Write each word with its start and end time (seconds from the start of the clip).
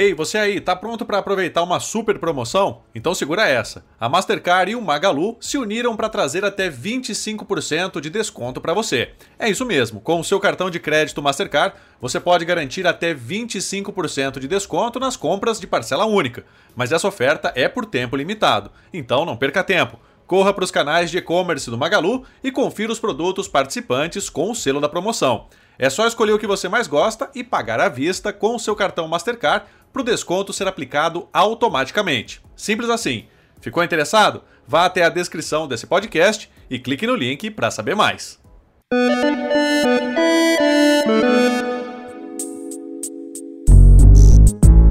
Ei, 0.00 0.14
você 0.14 0.38
aí, 0.38 0.60
tá 0.60 0.76
pronto 0.76 1.04
para 1.04 1.18
aproveitar 1.18 1.60
uma 1.60 1.80
super 1.80 2.20
promoção? 2.20 2.82
Então 2.94 3.12
segura 3.16 3.48
essa. 3.48 3.84
A 3.98 4.08
Mastercard 4.08 4.70
e 4.70 4.76
o 4.76 4.80
Magalu 4.80 5.36
se 5.40 5.58
uniram 5.58 5.96
para 5.96 6.08
trazer 6.08 6.44
até 6.44 6.70
25% 6.70 8.00
de 8.00 8.08
desconto 8.08 8.60
para 8.60 8.72
você. 8.72 9.10
É 9.36 9.50
isso 9.50 9.66
mesmo, 9.66 10.00
com 10.00 10.20
o 10.20 10.24
seu 10.24 10.38
cartão 10.38 10.70
de 10.70 10.78
crédito 10.78 11.20
Mastercard, 11.20 11.74
você 12.00 12.20
pode 12.20 12.44
garantir 12.44 12.86
até 12.86 13.12
25% 13.12 14.38
de 14.38 14.46
desconto 14.46 15.00
nas 15.00 15.16
compras 15.16 15.58
de 15.58 15.66
parcela 15.66 16.04
única. 16.04 16.44
Mas 16.76 16.92
essa 16.92 17.08
oferta 17.08 17.52
é 17.56 17.66
por 17.66 17.84
tempo 17.84 18.14
limitado, 18.14 18.70
então 18.94 19.24
não 19.24 19.36
perca 19.36 19.64
tempo. 19.64 19.98
Corra 20.28 20.54
para 20.54 20.62
os 20.62 20.70
canais 20.70 21.10
de 21.10 21.18
e-commerce 21.18 21.68
do 21.68 21.76
Magalu 21.76 22.22
e 22.44 22.52
confira 22.52 22.92
os 22.92 23.00
produtos 23.00 23.48
participantes 23.48 24.30
com 24.30 24.52
o 24.52 24.54
selo 24.54 24.80
da 24.80 24.88
promoção. 24.88 25.46
É 25.78 25.88
só 25.88 26.08
escolher 26.08 26.32
o 26.32 26.38
que 26.40 26.46
você 26.46 26.68
mais 26.68 26.88
gosta 26.88 27.30
e 27.32 27.44
pagar 27.44 27.78
à 27.78 27.88
vista 27.88 28.32
com 28.32 28.56
o 28.56 28.58
seu 28.58 28.74
cartão 28.74 29.06
Mastercard 29.06 29.64
para 29.92 30.02
o 30.02 30.04
desconto 30.04 30.52
ser 30.52 30.66
aplicado 30.66 31.28
automaticamente. 31.32 32.42
Simples 32.56 32.90
assim. 32.90 33.26
Ficou 33.60 33.84
interessado? 33.84 34.42
Vá 34.66 34.86
até 34.86 35.04
a 35.04 35.08
descrição 35.08 35.68
desse 35.68 35.86
podcast 35.86 36.50
e 36.68 36.80
clique 36.80 37.06
no 37.06 37.14
link 37.14 37.48
para 37.52 37.70
saber 37.70 37.94
mais. 37.94 38.40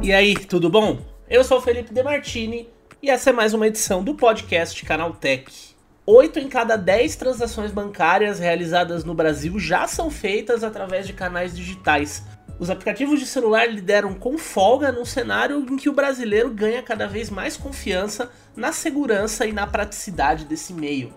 E 0.01 0.13
aí, 0.13 0.35
tudo 0.35 0.69
bom? 0.69 0.99
Eu 1.29 1.43
sou 1.43 1.57
o 1.57 1.61
Felipe 1.61 1.93
Demartini 1.93 2.69
e 3.03 3.09
essa 3.09 3.31
é 3.31 3.33
mais 3.33 3.53
uma 3.53 3.67
edição 3.67 4.01
do 4.01 4.15
podcast 4.15 4.85
Canaltech. 4.85 5.76
Oito 6.09 6.39
em 6.39 6.47
cada 6.47 6.77
dez 6.77 7.17
transações 7.17 7.69
bancárias 7.69 8.39
realizadas 8.39 9.03
no 9.03 9.13
Brasil 9.13 9.59
já 9.59 9.85
são 9.87 10.09
feitas 10.09 10.63
através 10.63 11.05
de 11.05 11.11
canais 11.11 11.53
digitais, 11.53 12.23
os 12.57 12.69
aplicativos 12.69 13.19
de 13.19 13.25
celular 13.25 13.69
lideram 13.69 14.13
com 14.13 14.37
folga 14.37 14.89
num 14.89 15.03
cenário 15.03 15.59
em 15.69 15.75
que 15.75 15.89
o 15.89 15.93
brasileiro 15.93 16.49
ganha 16.49 16.81
cada 16.81 17.07
vez 17.07 17.29
mais 17.29 17.57
confiança 17.57 18.31
na 18.55 18.71
segurança 18.71 19.45
e 19.45 19.51
na 19.51 19.67
praticidade 19.67 20.45
desse 20.45 20.71
meio. 20.71 21.13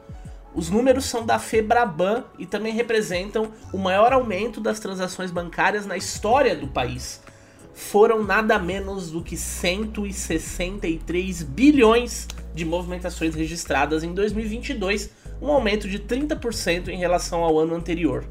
Os 0.53 0.69
números 0.69 1.05
são 1.05 1.25
da 1.25 1.39
Febraban 1.39 2.25
e 2.37 2.45
também 2.45 2.75
representam 2.75 3.53
o 3.73 3.79
maior 3.79 4.13
aumento 4.13 4.61
das 4.61 4.81
transações 4.81 5.31
bancárias 5.31 5.87
na 5.87 5.97
história 5.97 6.57
do 6.57 6.67
país. 6.67 7.23
Foram 7.73 8.25
nada 8.25 8.59
menos 8.59 9.13
do 9.13 9.23
que 9.23 9.37
163 9.37 11.45
bilhões 11.45 12.27
de 12.55 12.65
movimentações 12.65 13.35
registradas 13.35 14.03
em 14.03 14.13
2022, 14.13 15.11
um 15.41 15.49
aumento 15.49 15.89
de 15.89 15.99
30% 15.99 16.89
em 16.89 16.99
relação 16.99 17.43
ao 17.43 17.59
ano 17.59 17.75
anterior. 17.75 18.27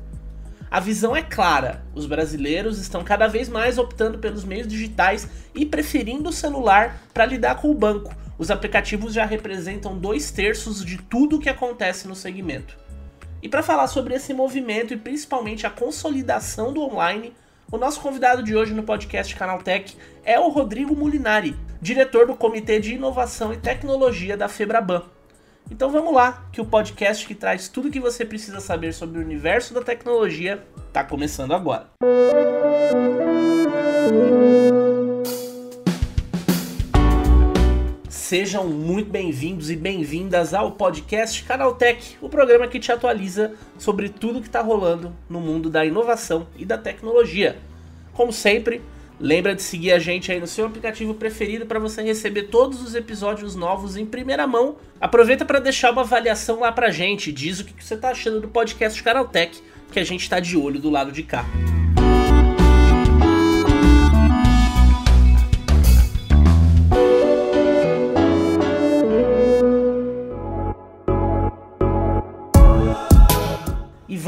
A 0.72 0.80
visão 0.80 1.16
é 1.16 1.22
clara: 1.22 1.84
os 1.96 2.06
brasileiros 2.06 2.80
estão 2.80 3.04
cada 3.04 3.28
vez 3.28 3.50
mais 3.50 3.78
optando 3.78 4.20
pelos 4.20 4.44
meios 4.44 4.68
digitais 4.68 5.28
e 5.56 5.66
preferindo 5.66 6.30
o 6.30 6.34
celular 6.34 7.02
para 7.14 7.26
lidar 7.26 7.56
com 7.56 7.72
o 7.72 7.76
banco. 7.76 8.16
Os 8.38 8.52
aplicativos 8.52 9.14
já 9.14 9.26
representam 9.26 9.98
dois 9.98 10.32
terços 10.32 10.86
de 10.86 10.98
tudo 10.98 11.38
o 11.38 11.40
que 11.40 11.50
acontece 11.50 12.08
no 12.08 12.16
segmento. 12.16 12.78
E 13.42 13.50
para 13.50 13.64
falar 13.64 13.88
sobre 13.88 14.14
esse 14.14 14.34
movimento 14.34 14.94
e 14.94 14.98
principalmente 14.98 15.66
a 15.66 15.70
consolidação 15.70 16.72
do 16.72 16.82
online, 16.82 17.34
o 17.72 17.78
nosso 17.78 18.02
convidado 18.02 18.42
de 18.42 18.56
hoje 18.56 18.74
no 18.74 18.84
podcast 18.84 19.36
Canaltech 19.36 19.96
é 20.24 20.40
o 20.40 20.50
Rodrigo 20.50 20.96
Mulinari, 20.96 21.56
diretor 21.82 22.26
do 22.26 22.36
Comitê 22.36 22.80
de 22.80 22.96
Inovação 22.96 23.54
e 23.54 23.58
Tecnologia 23.58 24.36
da 24.36 24.48
Febraban. 24.48 25.04
Então 25.70 25.92
vamos 25.92 26.14
lá, 26.14 26.48
que 26.52 26.60
o 26.60 26.66
podcast 26.66 27.28
que 27.28 27.36
traz 27.36 27.68
tudo 27.68 27.90
o 27.90 27.92
que 27.92 28.00
você 28.00 28.26
precisa 28.26 28.60
saber 28.60 28.92
sobre 28.94 29.20
o 29.20 29.22
universo 29.22 29.74
da 29.74 29.82
tecnologia 29.82 30.64
está 30.88 31.04
começando 31.04 31.54
agora. 31.54 31.90
Sejam 38.30 38.68
muito 38.68 39.10
bem-vindos 39.10 39.72
e 39.72 39.76
bem-vindas 39.76 40.54
ao 40.54 40.74
podcast 40.74 41.44
Canaltech, 41.46 42.16
o 42.22 42.30
programa 42.30 42.68
que 42.68 42.80
te 42.80 42.92
atualiza 42.92 43.56
sobre 43.76 44.08
tudo 44.08 44.40
que 44.40 44.46
está 44.46 44.62
rolando 44.62 45.12
no 45.28 45.40
mundo 45.40 45.68
da 45.68 45.84
inovação 45.84 46.46
e 46.56 46.64
da 46.64 46.78
tecnologia. 46.78 47.58
Como 48.14 48.32
sempre, 48.32 48.84
Lembra 49.20 49.54
de 49.54 49.64
seguir 49.64 49.92
a 49.92 50.00
gente 50.00 50.32
aí 50.32 50.40
no 50.40 50.48
seu 50.48 50.66
aplicativo 50.66 51.14
preferido 51.14 51.66
para 51.66 51.80
você 51.80 52.02
receber 52.04 52.44
todos 52.44 52.82
os 52.82 52.96
episódios 52.96 53.54
novos 53.54 53.98
em 53.98 54.06
primeira 54.06 54.48
mão. 54.48 54.78
Aproveita 55.02 55.44
para 55.44 55.60
deixar 55.60 55.92
uma 55.92 56.04
avaliação 56.04 56.62
lá 56.62 56.72
pra 56.72 56.90
gente, 56.90 57.30
diz 57.30 57.60
o 57.60 57.66
que 57.66 57.84
você 57.84 57.98
tá 57.98 58.12
achando 58.12 58.40
do 58.40 58.48
podcast 58.48 59.02
Canaltech, 59.04 59.62
que 59.92 60.00
a 60.00 60.06
gente 60.06 60.30
tá 60.30 60.40
de 60.40 60.56
olho 60.56 60.80
do 60.80 60.90
lado 60.90 61.12
de 61.12 61.24
cá. 61.24 61.46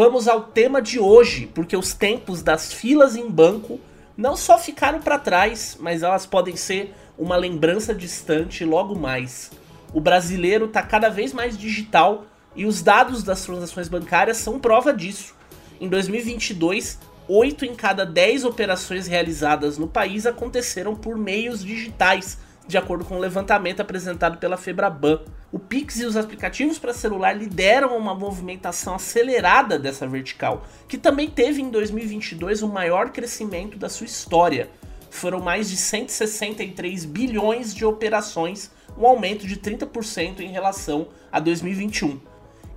Vamos 0.04 0.28
ao 0.28 0.42
tema 0.42 0.82
de 0.82 1.00
hoje, 1.00 1.46
porque 1.54 1.78
os 1.78 1.94
tempos 1.94 2.42
das 2.42 2.74
filas 2.74 3.16
em 3.16 3.30
banco 3.30 3.80
não 4.18 4.36
só 4.36 4.58
ficaram 4.58 5.00
para 5.00 5.20
trás, 5.20 5.78
mas 5.80 6.02
elas 6.02 6.26
podem 6.26 6.56
ser 6.56 6.92
uma 7.20 7.36
lembrança 7.36 7.94
distante 7.94 8.66
logo 8.66 8.96
mais. 8.96 9.52
O 9.94 10.02
brasileiro 10.02 10.66
está 10.66 10.82
cada 10.82 11.08
vez 11.08 11.34
mais 11.34 11.56
digital 11.56 12.26
e 12.56 12.66
os 12.66 12.82
dados 12.82 13.22
das 13.22 13.46
transações 13.46 13.88
bancárias 13.88 14.38
são 14.38 14.60
prova 14.60 14.92
disso. 14.92 15.36
Em 15.80 15.88
2022, 15.88 16.98
8 17.28 17.66
em 17.66 17.76
cada 17.76 18.04
10 18.04 18.44
operações 18.44 19.06
realizadas 19.06 19.78
no 19.78 19.88
país 19.88 20.26
aconteceram 20.26 20.96
por 20.96 21.16
meios 21.16 21.64
digitais, 21.64 22.40
de 22.72 22.78
acordo 22.78 23.04
com 23.04 23.18
o 23.18 23.20
levantamento 23.20 23.82
apresentado 23.82 24.38
pela 24.38 24.56
Febraban. 24.56 25.20
O 25.52 25.60
Pix 25.60 26.00
e 26.00 26.06
os 26.06 26.16
aplicativos 26.16 26.80
para 26.80 26.94
celular 26.94 27.34
lideram 27.34 27.98
uma 27.98 28.16
movimentação 28.16 28.96
acelerada 28.96 29.78
dessa 29.78 30.08
vertical, 30.08 30.66
que 30.88 30.98
também 30.98 31.30
teve 31.30 31.62
em 31.62 31.70
2022 31.70 32.64
o 32.64 32.70
maior 32.70 33.10
crescimento 33.10 33.78
da 33.78 33.90
sua 33.90 34.06
história. 34.06 34.70
Foram 35.10 35.42
mais 35.42 35.70
de 35.70 35.76
163 35.76 37.04
bilhões 37.04 37.76
de 37.76 37.84
operações, 37.84 38.72
um 38.98 39.06
aumento 39.06 39.46
de 39.46 39.58
30% 39.58 40.40
em 40.40 40.52
relação 40.52 41.10
a 41.30 41.42
2021. 41.42 42.22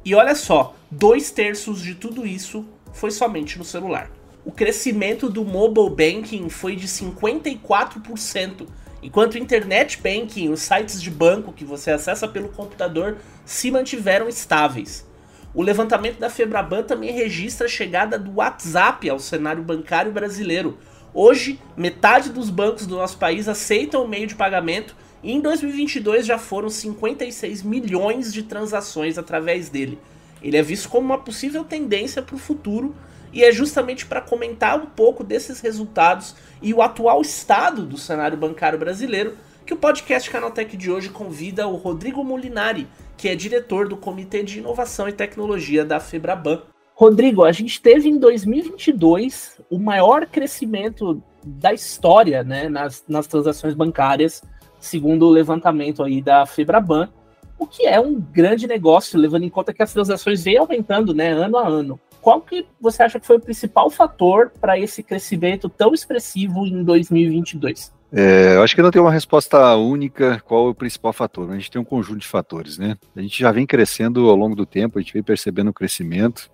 E 0.04 0.12
olha 0.16 0.34
só, 0.34 0.74
dois 0.90 1.30
terços 1.30 1.80
de 1.80 1.94
tudo 1.94 2.26
isso 2.26 2.66
foi 2.92 3.12
somente 3.12 3.56
no 3.56 3.64
celular. 3.64 4.10
O 4.44 4.50
crescimento 4.50 5.30
do 5.30 5.44
mobile 5.44 5.88
banking 5.88 6.48
foi 6.48 6.74
de 6.74 6.88
54%, 6.88 8.66
enquanto 9.04 9.36
internet 9.36 10.00
banking, 10.00 10.48
os 10.48 10.62
sites 10.62 11.00
de 11.00 11.10
banco 11.10 11.52
que 11.52 11.62
você 11.62 11.90
acessa 11.90 12.26
pelo 12.26 12.48
computador, 12.48 13.18
se 13.44 13.70
mantiveram 13.70 14.26
estáveis. 14.26 15.06
O 15.54 15.62
levantamento 15.62 16.18
da 16.18 16.30
Febraban 16.30 16.82
também 16.82 17.12
registra 17.12 17.66
a 17.66 17.70
chegada 17.70 18.18
do 18.18 18.36
WhatsApp 18.36 19.08
ao 19.10 19.18
cenário 19.18 19.62
bancário 19.62 20.10
brasileiro. 20.10 20.78
Hoje, 21.12 21.60
metade 21.76 22.30
dos 22.30 22.48
bancos 22.48 22.86
do 22.86 22.96
nosso 22.96 23.18
país 23.18 23.46
aceitam 23.46 24.02
o 24.02 24.08
meio 24.08 24.26
de 24.26 24.34
pagamento 24.34 24.96
e 25.22 25.32
em 25.32 25.40
2022 25.40 26.24
já 26.24 26.38
foram 26.38 26.70
56 26.70 27.62
milhões 27.62 28.32
de 28.32 28.42
transações 28.42 29.18
através 29.18 29.68
dele. 29.68 29.98
Ele 30.42 30.56
é 30.56 30.62
visto 30.62 30.88
como 30.88 31.04
uma 31.04 31.18
possível 31.18 31.62
tendência 31.62 32.22
para 32.22 32.36
o 32.36 32.38
futuro 32.38 32.96
e 33.34 33.44
é 33.44 33.52
justamente 33.52 34.06
para 34.06 34.22
comentar 34.22 34.80
um 34.80 34.86
pouco 34.86 35.22
desses 35.22 35.60
resultados 35.60 36.34
e 36.64 36.72
o 36.72 36.80
atual 36.80 37.20
estado 37.20 37.84
do 37.84 37.98
cenário 37.98 38.38
bancário 38.38 38.78
brasileiro 38.78 39.36
que 39.66 39.74
o 39.74 39.76
podcast 39.76 40.30
Canaltech 40.30 40.74
de 40.78 40.90
hoje 40.90 41.10
convida 41.10 41.68
o 41.68 41.76
Rodrigo 41.76 42.24
Molinari, 42.24 42.88
que 43.18 43.28
é 43.28 43.34
diretor 43.34 43.86
do 43.86 43.98
Comitê 43.98 44.42
de 44.42 44.60
Inovação 44.60 45.06
e 45.06 45.12
Tecnologia 45.12 45.84
da 45.84 46.00
Febraban. 46.00 46.62
Rodrigo, 46.94 47.44
a 47.44 47.52
gente 47.52 47.82
teve 47.82 48.08
em 48.08 48.18
2022 48.18 49.60
o 49.70 49.78
maior 49.78 50.26
crescimento 50.26 51.22
da 51.44 51.74
história 51.74 52.42
né, 52.42 52.68
nas, 52.68 53.04
nas 53.06 53.26
transações 53.26 53.74
bancárias, 53.74 54.42
segundo 54.80 55.26
o 55.26 55.30
levantamento 55.30 56.02
aí 56.02 56.22
da 56.22 56.46
Febraban, 56.46 57.10
o 57.58 57.66
que 57.66 57.86
é 57.86 58.00
um 58.00 58.18
grande 58.18 58.66
negócio, 58.66 59.18
levando 59.18 59.44
em 59.44 59.50
conta 59.50 59.74
que 59.74 59.82
as 59.82 59.92
transações 59.92 60.42
vêm 60.42 60.56
aumentando 60.56 61.12
né, 61.12 61.30
ano 61.30 61.58
a 61.58 61.68
ano 61.68 62.00
qual 62.24 62.40
que 62.40 62.66
você 62.80 63.02
acha 63.02 63.20
que 63.20 63.26
foi 63.26 63.36
o 63.36 63.40
principal 63.40 63.90
fator 63.90 64.50
para 64.58 64.78
esse 64.78 65.02
crescimento 65.02 65.68
tão 65.68 65.92
expressivo 65.92 66.66
em 66.66 66.82
2022? 66.82 67.92
É, 68.10 68.54
eu 68.54 68.62
acho 68.62 68.74
que 68.74 68.80
não 68.80 68.90
tem 68.90 69.02
uma 69.02 69.12
resposta 69.12 69.76
única 69.76 70.40
qual 70.46 70.68
é 70.68 70.70
o 70.70 70.74
principal 70.74 71.12
fator. 71.12 71.50
A 71.50 71.54
gente 71.54 71.70
tem 71.70 71.78
um 71.78 71.84
conjunto 71.84 72.20
de 72.20 72.26
fatores, 72.26 72.78
né? 72.78 72.96
A 73.14 73.20
gente 73.20 73.38
já 73.38 73.52
vem 73.52 73.66
crescendo 73.66 74.30
ao 74.30 74.36
longo 74.36 74.56
do 74.56 74.64
tempo, 74.64 74.98
a 74.98 75.02
gente 75.02 75.12
vem 75.12 75.22
percebendo 75.22 75.68
o 75.68 75.74
crescimento 75.74 76.50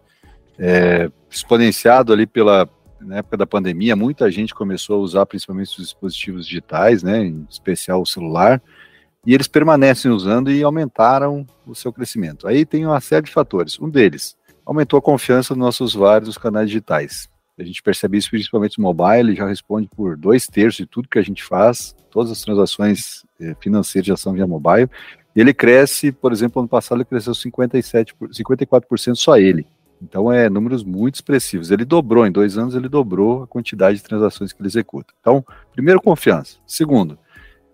é, 0.59 1.09
exponenciado 1.31 2.13
ali 2.13 2.27
pela 2.27 2.69
na 3.01 3.19
época 3.19 3.37
da 3.37 3.47
pandemia. 3.47 3.95
Muita 3.95 4.29
gente 4.29 4.53
começou 4.53 4.97
a 4.97 4.99
usar 5.01 5.25
principalmente 5.25 5.69
os 5.79 5.85
dispositivos 5.85 6.49
digitais, 6.49 7.05
né? 7.05 7.23
Em 7.23 7.47
especial 7.49 8.03
o 8.03 8.07
celular, 8.07 8.61
e 9.25 9.33
eles 9.33 9.47
permanecem 9.47 10.11
usando 10.11 10.51
e 10.51 10.65
aumentaram 10.65 11.47
o 11.65 11.77
seu 11.77 11.93
crescimento. 11.93 12.49
Aí 12.49 12.67
tem 12.67 12.85
uma 12.85 13.01
série 13.01 13.27
de 13.27 13.33
fatores. 13.33 13.79
Um 13.79 13.89
deles 13.89 14.37
aumentou 14.71 15.01
a 15.01 15.03
confiança 15.03 15.53
dos 15.53 15.59
nossos 15.59 15.97
nos 15.97 16.39
canais 16.39 16.69
digitais. 16.69 17.29
A 17.59 17.65
gente 17.65 17.83
percebe 17.83 18.17
isso 18.17 18.31
principalmente 18.31 18.79
no 18.79 18.85
mobile, 18.85 19.35
já 19.35 19.45
responde 19.45 19.89
por 19.89 20.17
dois 20.17 20.47
terços 20.47 20.77
de 20.77 20.87
tudo 20.87 21.09
que 21.09 21.19
a 21.19 21.23
gente 21.23 21.43
faz, 21.43 21.95
todas 22.09 22.31
as 22.31 22.41
transações 22.41 23.25
eh, 23.41 23.57
financeiras 23.61 24.07
já 24.07 24.17
são 24.17 24.33
via 24.33 24.47
mobile. 24.47 24.89
E 25.35 25.41
ele 25.41 25.53
cresce, 25.53 26.13
por 26.13 26.33
exemplo, 26.33 26.61
ano 26.61 26.69
passado 26.69 26.99
ele 26.99 27.05
cresceu 27.05 27.35
57, 27.35 28.15
54% 28.15 29.17
só 29.17 29.37
ele. 29.37 29.67
Então 30.01 30.33
é 30.33 30.49
números 30.49 30.85
muito 30.85 31.17
expressivos. 31.17 31.73
Ele 31.73 31.85
dobrou, 31.85 32.25
em 32.25 32.31
dois 32.31 32.57
anos 32.57 32.77
ele 32.77 32.89
dobrou 32.89 33.43
a 33.43 33.49
quantidade 33.49 33.99
de 33.99 34.05
transações 34.05 34.53
que 34.53 34.63
ele 34.63 34.69
executa. 34.69 35.13
Então, 35.21 35.45
primeiro, 35.73 36.01
confiança. 36.01 36.59
Segundo, 36.65 37.19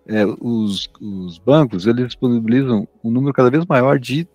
é, 0.06 0.24
os, 0.40 0.90
os, 0.98 1.38
bancos 1.38 1.86
eles 1.86 2.06
disponibilizam 2.06 2.88
um 3.04 3.10
número 3.10 3.34
cada 3.34 3.50
vez 3.50 3.66
maior 3.66 3.98
de 3.98 4.26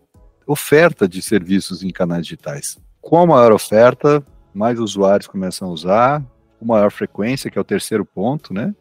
oferta 0.51 1.07
de 1.07 1.21
serviços 1.21 1.83
em 1.83 1.89
canais 1.89 2.25
digitais. 2.25 2.77
Com 2.99 3.17
a 3.17 3.25
maior 3.25 3.51
oferta, 3.51 4.23
mais 4.53 4.79
usuários 4.79 5.27
começam 5.27 5.67
a 5.67 5.71
usar, 5.71 6.23
com 6.59 6.65
maior 6.65 6.91
frequência, 6.91 7.49
que 7.49 7.57
é 7.57 7.61
o 7.61 7.65
terceiro 7.65 8.05
ponto, 8.05 8.53
né? 8.53 8.75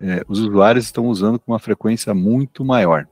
É, 0.00 0.22
os 0.28 0.38
usuários 0.38 0.86
estão 0.86 1.06
usando 1.06 1.38
com 1.38 1.52
uma 1.52 1.58
frequência 1.58 2.14
muito 2.14 2.64
maior. 2.64 3.06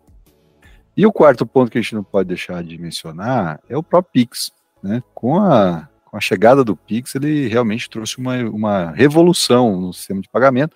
E 0.97 1.07
o 1.07 1.13
quarto 1.13 1.47
ponto 1.47 1.71
que 1.71 1.79
a 1.79 1.81
gente 1.81 1.95
não 1.95 2.03
pode 2.03 2.29
deixar 2.29 2.63
de 2.65 2.79
mencionar 2.79 3.61
é 3.69 3.77
o 3.77 3.83
próprio 3.83 4.11
Pix. 4.13 4.51
Né? 4.83 5.03
Com, 5.15 5.39
a, 5.39 5.87
com 6.05 6.17
a 6.17 6.21
chegada 6.21 6.65
do 6.65 6.75
Pix, 6.75 7.15
ele 7.15 7.47
realmente 7.47 7.91
trouxe 7.91 8.19
uma, 8.19 8.37
uma 8.49 8.91
revolução 8.91 9.81
no 9.81 9.93
sistema 9.93 10.21
de 10.21 10.29
pagamento. 10.29 10.75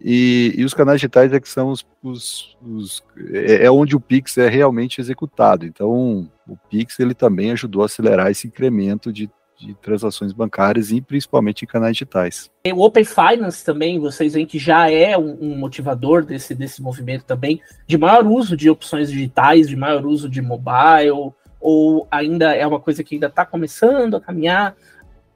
E, 0.00 0.54
e 0.56 0.64
os 0.64 0.74
canais 0.74 1.00
digitais 1.00 1.32
é 1.32 1.40
que 1.40 1.48
são 1.48 1.70
os, 1.70 1.86
os, 2.02 2.56
os, 2.62 3.04
é, 3.32 3.64
é 3.64 3.70
onde 3.70 3.96
o 3.96 4.00
Pix 4.00 4.36
é 4.38 4.48
realmente 4.48 5.00
executado. 5.00 5.64
Então, 5.64 6.30
o 6.46 6.56
Pix 6.68 7.00
ele 7.00 7.14
também 7.14 7.50
ajudou 7.52 7.82
a 7.82 7.86
acelerar 7.86 8.30
esse 8.30 8.46
incremento 8.46 9.12
de 9.12 9.30
de 9.58 9.74
transações 9.74 10.32
bancárias 10.32 10.90
e 10.90 11.00
principalmente 11.00 11.64
em 11.64 11.68
canais 11.68 11.94
digitais. 11.94 12.50
O 12.74 12.84
Open 12.84 13.04
Finance 13.04 13.64
também, 13.64 13.98
vocês 13.98 14.34
veem 14.34 14.46
que 14.46 14.58
já 14.58 14.90
é 14.90 15.16
um, 15.16 15.36
um, 15.40 15.56
motivador 15.56 16.24
desse, 16.24 16.54
desse 16.54 16.82
movimento 16.82 17.24
também, 17.24 17.60
de 17.86 17.96
maior 17.96 18.26
uso 18.26 18.56
de 18.56 18.68
opções 18.68 19.10
digitais, 19.10 19.68
de 19.68 19.76
maior 19.76 20.04
uso 20.04 20.28
de 20.28 20.42
mobile, 20.42 21.32
ou 21.60 22.06
ainda 22.10 22.54
é 22.54 22.66
uma 22.66 22.78
coisa 22.78 23.02
que 23.02 23.14
ainda 23.14 23.28
está 23.28 23.44
começando 23.44 24.16
a 24.16 24.20
caminhar. 24.20 24.76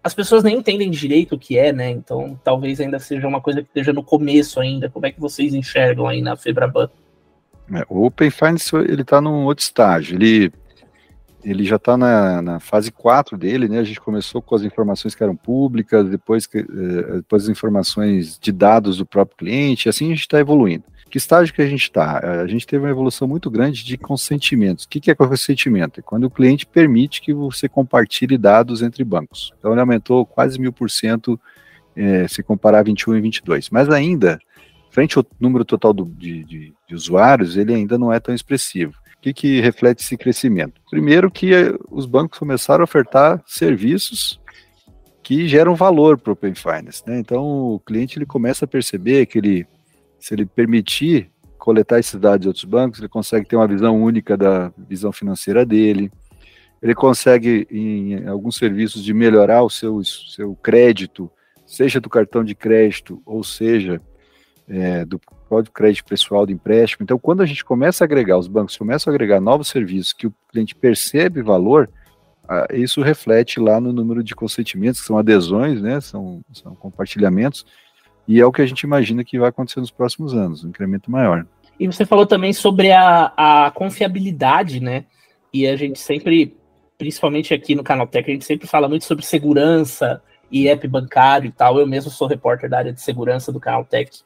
As 0.02 0.14
pessoas 0.14 0.42
nem 0.42 0.56
entendem 0.56 0.90
direito 0.90 1.34
o 1.34 1.38
que 1.38 1.58
é, 1.58 1.72
né? 1.72 1.90
Então 1.90 2.38
talvez 2.42 2.80
ainda 2.80 2.98
seja 2.98 3.28
uma 3.28 3.40
coisa 3.40 3.62
que 3.62 3.68
esteja 3.68 3.92
no 3.92 4.02
começo 4.02 4.60
ainda. 4.60 4.88
Como 4.88 5.06
é 5.06 5.12
que 5.12 5.20
vocês 5.20 5.54
enxergam 5.54 6.06
aí 6.06 6.22
na 6.22 6.36
Febraban? 6.36 6.88
É, 7.72 7.84
o 7.88 8.04
Open 8.06 8.30
Finance 8.30 8.74
ele 8.74 9.02
está 9.02 9.20
num 9.20 9.44
outro 9.44 9.62
estágio. 9.62 10.16
Ele 10.16 10.52
ele 11.42 11.64
já 11.64 11.76
está 11.76 11.96
na, 11.96 12.42
na, 12.42 12.60
fase 12.60 12.90
4 12.90 13.36
dele, 13.38 13.68
né? 13.68 13.78
A 13.78 13.84
gente 13.84 14.00
começou 14.00 14.42
com 14.42 14.54
as 14.54 14.62
informações 14.62 15.14
que 15.14 15.22
eram 15.22 15.34
públicas, 15.34 16.08
depois, 16.08 16.46
que, 16.46 16.58
eh, 16.58 17.16
depois 17.16 17.44
as 17.44 17.48
informações 17.48 18.38
de 18.38 18.52
dados 18.52 18.98
do 18.98 19.06
próprio 19.06 19.38
cliente, 19.38 19.88
assim 19.88 20.06
a 20.06 20.10
gente 20.10 20.20
está 20.20 20.38
evoluindo. 20.38 20.84
Que 21.10 21.18
estágio 21.18 21.52
que 21.52 21.60
a 21.60 21.66
gente 21.66 21.82
está? 21.82 22.18
A 22.40 22.46
gente 22.46 22.64
teve 22.64 22.84
uma 22.84 22.90
evolução 22.90 23.26
muito 23.26 23.50
grande 23.50 23.84
de 23.84 23.98
consentimentos. 23.98 24.84
O 24.84 24.88
que, 24.88 25.00
que 25.00 25.10
é 25.10 25.14
consentimento? 25.14 25.98
É 25.98 26.02
quando 26.02 26.24
o 26.24 26.30
cliente 26.30 26.64
permite 26.64 27.20
que 27.20 27.34
você 27.34 27.68
compartilhe 27.68 28.38
dados 28.38 28.80
entre 28.80 29.02
bancos. 29.02 29.52
Então 29.58 29.72
ele 29.72 29.80
aumentou 29.80 30.24
quase 30.24 30.58
mil 30.60 30.72
por 30.72 30.88
cento 30.88 31.38
eh, 31.96 32.28
se 32.28 32.44
comparar 32.44 32.84
21 32.84 33.16
e 33.16 33.20
22. 33.20 33.70
Mas 33.70 33.88
ainda, 33.90 34.38
frente 34.90 35.18
ao 35.18 35.26
número 35.40 35.64
total 35.64 35.92
do, 35.92 36.04
de, 36.04 36.44
de, 36.44 36.74
de 36.88 36.94
usuários, 36.94 37.56
ele 37.56 37.74
ainda 37.74 37.98
não 37.98 38.12
é 38.12 38.20
tão 38.20 38.34
expressivo. 38.34 38.94
O 39.18 39.20
que, 39.20 39.34
que 39.34 39.60
reflete 39.60 40.02
esse 40.02 40.16
crescimento? 40.16 40.80
Primeiro 40.88 41.28
que 41.28 41.52
eh, 41.52 41.74
os 41.90 42.06
bancos 42.06 42.38
começaram 42.38 42.82
a 42.82 42.84
ofertar 42.84 43.42
serviços 43.44 44.40
que 45.22 45.46
geram 45.46 45.74
valor 45.74 46.18
para 46.18 46.30
o 46.30 46.32
Open 46.32 46.54
Finance. 46.54 47.02
Né? 47.06 47.18
Então 47.18 47.44
o 47.74 47.80
cliente 47.80 48.18
ele 48.18 48.26
começa 48.26 48.64
a 48.64 48.68
perceber 48.68 49.26
que 49.26 49.38
ele, 49.38 49.66
se 50.20 50.34
ele 50.34 50.46
permitir 50.46 51.30
coletar 51.58 51.98
esses 51.98 52.18
dados 52.18 52.40
de 52.40 52.48
outros 52.48 52.64
bancos, 52.64 53.00
ele 53.00 53.08
consegue 53.08 53.46
ter 53.46 53.56
uma 53.56 53.66
visão 53.66 54.00
única 54.00 54.36
da 54.36 54.72
visão 54.76 55.12
financeira 55.12 55.64
dele, 55.64 56.10
ele 56.82 56.94
consegue, 56.94 57.66
em 57.70 58.26
alguns 58.26 58.56
serviços, 58.56 59.04
de 59.04 59.12
melhorar 59.12 59.62
o 59.62 59.68
seu, 59.68 60.02
seu 60.04 60.54
crédito, 60.56 61.30
seja 61.66 62.00
do 62.00 62.08
cartão 62.08 62.42
de 62.42 62.54
crédito, 62.54 63.20
ou 63.26 63.44
seja, 63.44 64.00
é, 64.66 65.04
do 65.04 65.20
código 65.48 65.74
crédito 65.74 66.04
pessoal 66.06 66.46
de 66.46 66.52
empréstimo. 66.52 67.02
Então, 67.02 67.18
quando 67.18 67.42
a 67.42 67.46
gente 67.46 67.64
começa 67.64 68.02
a 68.02 68.06
agregar, 68.06 68.38
os 68.38 68.48
bancos 68.48 68.76
começam 68.76 69.10
a 69.10 69.14
agregar 69.14 69.40
novos 69.40 69.68
serviços 69.68 70.12
que 70.12 70.26
o 70.26 70.34
cliente 70.50 70.74
percebe 70.74 71.42
valor, 71.42 71.90
isso 72.72 73.00
reflete 73.00 73.60
lá 73.60 73.80
no 73.80 73.92
número 73.92 74.24
de 74.24 74.34
consentimentos, 74.34 75.00
que 75.00 75.06
são 75.06 75.16
adesões, 75.16 75.80
né, 75.80 76.00
são, 76.00 76.40
são 76.52 76.74
compartilhamentos, 76.74 77.64
e 78.30 78.40
é 78.40 78.46
o 78.46 78.52
que 78.52 78.62
a 78.62 78.66
gente 78.66 78.82
imagina 78.82 79.24
que 79.24 79.40
vai 79.40 79.48
acontecer 79.48 79.80
nos 79.80 79.90
próximos 79.90 80.32
anos, 80.34 80.62
um 80.62 80.68
incremento 80.68 81.10
maior. 81.10 81.44
E 81.80 81.88
você 81.88 82.06
falou 82.06 82.24
também 82.24 82.52
sobre 82.52 82.92
a, 82.92 83.32
a 83.36 83.72
confiabilidade, 83.72 84.78
né? 84.78 85.04
E 85.52 85.66
a 85.66 85.74
gente 85.74 85.98
sempre, 85.98 86.56
principalmente 86.96 87.52
aqui 87.52 87.74
no 87.74 87.82
Canaltech, 87.82 88.30
a 88.30 88.32
gente 88.32 88.44
sempre 88.44 88.68
fala 88.68 88.88
muito 88.88 89.04
sobre 89.04 89.26
segurança 89.26 90.22
e 90.48 90.68
app 90.68 90.86
bancário 90.86 91.48
e 91.48 91.50
tal. 91.50 91.80
Eu 91.80 91.88
mesmo 91.88 92.08
sou 92.08 92.28
repórter 92.28 92.70
da 92.70 92.78
área 92.78 92.92
de 92.92 93.00
segurança 93.00 93.50
do 93.50 93.58
Canaltech. 93.58 94.20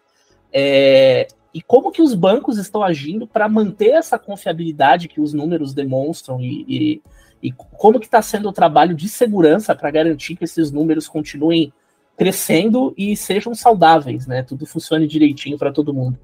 É, 0.52 1.26
e 1.54 1.62
como 1.62 1.90
que 1.90 2.02
os 2.02 2.14
bancos 2.14 2.58
estão 2.58 2.82
agindo 2.82 3.26
para 3.26 3.48
manter 3.48 3.92
essa 3.92 4.18
confiabilidade 4.18 5.08
que 5.08 5.18
os 5.22 5.32
números 5.32 5.72
demonstram 5.72 6.42
e, 6.42 6.66
e, 6.68 7.02
e 7.42 7.52
como 7.52 7.98
que 7.98 8.04
está 8.04 8.20
sendo 8.20 8.50
o 8.50 8.52
trabalho 8.52 8.94
de 8.94 9.08
segurança 9.08 9.74
para 9.74 9.90
garantir 9.90 10.36
que 10.36 10.44
esses 10.44 10.70
números 10.70 11.08
continuem 11.08 11.72
crescendo 12.16 12.94
e 12.96 13.16
sejam 13.16 13.54
saudáveis, 13.54 14.26
né? 14.26 14.42
Tudo 14.42 14.66
funcione 14.66 15.06
direitinho 15.06 15.58
para 15.58 15.72
todo 15.72 15.94
mundo. 15.94 16.18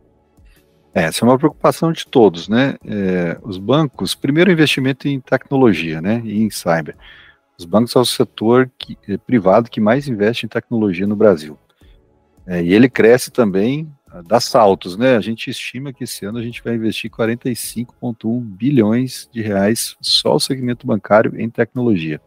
É, 0.94 1.04
essa 1.04 1.25
é 1.25 1.28
uma 1.28 1.38
preocupação 1.38 1.92
de 1.92 2.06
todos, 2.06 2.48
né? 2.48 2.76
É, 2.84 3.38
os 3.42 3.58
bancos, 3.58 4.14
primeiro 4.14 4.50
investimento 4.50 5.08
em 5.08 5.20
tecnologia, 5.20 6.00
né? 6.00 6.20
E 6.25 6.42
em 6.42 6.50
cyber. 6.50 6.96
Os 7.58 7.64
bancos 7.64 7.92
são 7.92 8.02
o 8.02 8.06
setor 8.06 8.70
que, 8.78 8.96
é, 9.08 9.16
privado 9.16 9.70
que 9.70 9.81
mais 9.81 10.08
investe 10.08 10.46
em 10.46 10.48
tecnologia 10.48 11.06
no 11.06 11.16
Brasil. 11.16 11.58
É, 12.46 12.62
e 12.62 12.72
ele 12.72 12.88
cresce 12.88 13.31
também 13.31 13.88
dá 14.26 14.40
saltos, 14.40 14.96
né? 14.96 15.16
A 15.16 15.20
gente 15.20 15.48
estima 15.50 15.92
que 15.92 16.04
esse 16.04 16.25
ano 16.26 16.38
a 16.38 16.42
gente 16.42 16.62
vai 16.62 16.75
investir 16.75 17.10
45,1 17.10 18.40
bilhões 18.40 19.28
de 19.32 19.40
reais 19.40 19.96
só 20.00 20.34
o 20.34 20.40
segmento 20.40 20.87
bancário 20.87 21.40
em 21.40 21.48
tecnologia. 21.48 22.20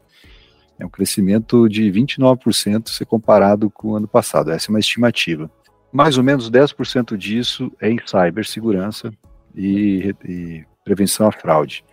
É 0.80 0.86
um 0.86 0.90
crescimento 0.90 1.68
de 1.70 1.92
29% 1.92 2.90
se 2.90 3.06
comparado 3.06 3.70
com 3.70 3.90
o 3.90 3.96
ano 3.96 4.08
passado. 4.08 4.52
Essa 4.52 4.70
é 4.70 4.72
uma 4.72 4.80
estimativa. 4.80 5.50
Mais 5.92 6.18
ou 6.18 6.24
menos 6.24 6.50
10% 6.50 7.16
disso 7.16 7.72
é 7.80 7.90
em 7.90 8.00
cibersegurança 8.06 9.12
e, 9.56 10.16
e 10.26 10.66
prevenção 10.84 11.28
à 11.28 11.32
fraude. 11.32 11.84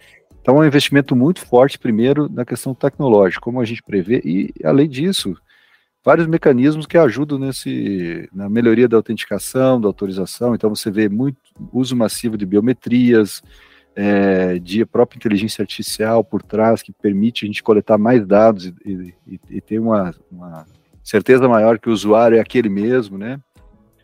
Então 0.40 0.56
é 0.56 0.60
um 0.60 0.66
investimento 0.66 1.14
muito 1.14 1.40
forte, 1.40 1.78
primeiro, 1.78 2.28
na 2.30 2.44
questão 2.44 2.74
tecnológica, 2.74 3.42
como 3.42 3.60
a 3.60 3.64
gente 3.64 3.82
prevê, 3.82 4.22
e 4.24 4.52
além 4.64 4.88
disso, 4.88 5.36
vários 6.04 6.26
mecanismos 6.26 6.86
que 6.86 6.96
ajudam 6.96 7.38
nesse, 7.38 8.28
na 8.32 8.48
melhoria 8.48 8.88
da 8.88 8.96
autenticação, 8.96 9.80
da 9.80 9.86
autorização. 9.86 10.54
Então 10.54 10.74
você 10.74 10.90
vê 10.90 11.08
muito 11.08 11.36
uso 11.72 11.94
massivo 11.94 12.38
de 12.38 12.46
biometrias, 12.46 13.42
é, 13.94 14.58
de 14.58 14.84
própria 14.84 15.16
inteligência 15.16 15.62
artificial 15.62 16.22
por 16.24 16.42
trás, 16.42 16.82
que 16.82 16.92
permite 16.92 17.44
a 17.44 17.46
gente 17.46 17.62
coletar 17.62 17.98
mais 17.98 18.26
dados 18.26 18.72
e, 18.84 19.14
e, 19.26 19.40
e 19.48 19.60
ter 19.60 19.78
uma, 19.78 20.14
uma, 20.30 20.66
certeza 21.02 21.48
maior 21.48 21.78
que 21.78 21.88
o 21.88 21.92
usuário 21.92 22.38
é 22.38 22.40
aquele 22.40 22.68
mesmo, 22.68 23.18
né? 23.18 23.40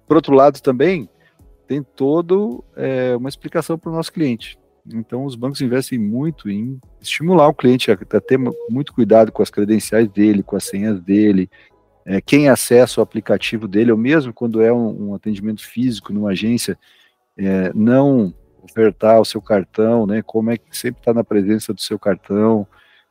Por 0.07 0.17
outro 0.17 0.35
lado, 0.35 0.61
também 0.61 1.09
tem 1.67 1.83
todo 1.83 2.65
é, 2.77 3.17
uma 3.17 3.29
explicação 3.29 3.79
para 3.79 3.91
o 3.91 3.95
nosso 3.95 4.13
cliente. 4.13 4.59
Então, 4.95 5.25
os 5.25 5.35
bancos 5.35 5.61
investem 5.61 5.99
muito 5.99 6.49
em 6.49 6.81
estimular 7.01 7.49
o 7.49 7.55
cliente 7.55 7.91
a, 7.91 7.97
ter 7.97 8.39
muito 8.71 8.93
cuidado 8.93 9.33
com 9.33 9.43
as 9.43 9.51
credenciais 9.51 10.09
dele, 10.09 10.45
com 10.45 10.57
as 10.57 10.65
senhas 10.65 11.01
dele, 11.01 11.51
é, 12.05 12.21
quem 12.21 12.49
acessa 12.49 13.01
o 13.01 13.03
aplicativo 13.03 13.67
dele, 13.67 13.91
ou 13.91 13.99
mesmo 13.99 14.33
quando 14.33 14.63
é 14.63 14.73
um, 14.73 15.09
um 15.09 15.15
atendimento 15.15 15.67
físico 15.67 16.13
numa 16.13 16.31
agência, 16.31 16.79
é, 17.37 17.73
não 17.75 18.33
ofertar 18.71 19.21
o 19.21 19.25
seu 19.25 19.41
cartão, 19.41 20.07
né? 20.07 20.23
Como 20.23 20.51
é 20.51 20.57
que 20.57 20.77
sempre 20.77 21.01
está 21.01 21.15
na 21.15 21.25
presença 21.25 21.73
do 21.73 21.81
seu 21.81 21.99
cartão, 21.99 22.67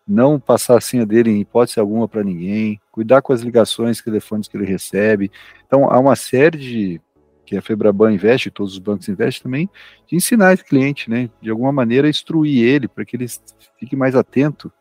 não 0.07 0.39
passar 0.39 0.77
a 0.77 0.81
senha 0.81 1.05
dele 1.05 1.31
em 1.31 1.41
hipótese 1.41 1.79
alguma 1.79 2.07
para 2.07 2.24
ninguém, 2.24 2.79
cuidar 2.91 3.21
com 3.21 3.33
as 3.33 3.41
ligações, 3.41 4.01
telefones 4.01 4.47
que 4.47 4.55
ele 4.55 4.65
recebe. 4.65 5.31
Então, 5.65 5.89
há 5.89 6.00
uma 6.00 6.15
série 6.15 6.57
de 6.57 7.01
que 7.45 7.55
a 7.55 7.62
Febraban 7.62 8.12
investe, 8.12 8.50
todos 8.50 8.74
os 8.74 8.79
bancos 8.79 9.07
investem 9.07 9.43
também, 9.43 9.69
de 10.07 10.15
ensinar 10.15 10.53
esse 10.53 10.63
cliente, 10.63 11.09
né? 11.09 11.29
De 11.41 11.50
alguma 11.50 11.71
maneira, 11.71 12.09
instruir 12.09 12.63
ele 12.63 12.88
para 12.88 13.05
que 13.05 13.15
ele 13.15 13.27
fique 13.79 13.95
mais 13.95 14.15
atento 14.15 14.71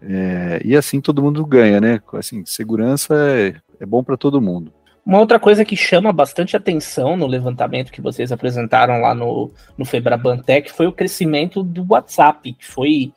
é, 0.00 0.60
e 0.64 0.76
assim 0.76 1.00
todo 1.00 1.22
mundo 1.22 1.44
ganha, 1.44 1.80
né? 1.80 2.00
Assim, 2.14 2.44
segurança 2.46 3.14
é, 3.14 3.56
é 3.80 3.86
bom 3.86 4.02
para 4.02 4.16
todo 4.16 4.40
mundo. 4.40 4.72
Uma 5.08 5.20
outra 5.20 5.40
coisa 5.40 5.64
que 5.64 5.74
chama 5.74 6.12
bastante 6.12 6.54
atenção 6.54 7.16
no 7.16 7.26
levantamento 7.26 7.90
que 7.90 8.02
vocês 8.02 8.30
apresentaram 8.30 9.00
lá 9.00 9.14
no, 9.14 9.50
no 9.74 9.86
Febrabantec 9.86 10.70
foi 10.70 10.86
o 10.86 10.92
crescimento 10.92 11.62
do 11.62 11.82
WhatsApp, 11.88 12.52
que 12.52 12.66
foi 12.66 13.10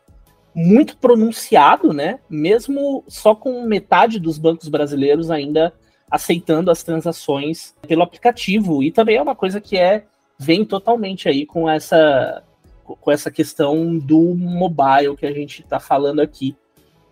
muito 0.56 0.96
pronunciado, 0.96 1.92
né? 1.92 2.20
Mesmo 2.30 3.04
só 3.10 3.36
com 3.36 3.66
metade 3.66 4.22
dos 4.22 4.38
bancos 4.38 4.70
brasileiros 4.70 5.30
ainda 5.30 5.74
aceitando 6.10 6.72
as 6.72 6.82
transações 6.82 7.76
pelo 7.86 8.04
aplicativo. 8.04 8.82
E 8.82 8.90
também 8.90 9.18
é 9.18 9.22
uma 9.22 9.36
coisa 9.36 9.60
que 9.60 9.78
é 9.78 10.06
vem 10.40 10.64
totalmente 10.64 11.28
aí 11.28 11.46
com 11.46 11.70
essa 11.70 12.42
com 12.86 13.12
essa 13.12 13.30
questão 13.30 13.98
do 13.98 14.34
mobile 14.34 15.18
que 15.18 15.26
a 15.26 15.34
gente 15.34 15.62
está 15.62 15.78
falando 15.78 16.22
aqui. 16.22 16.56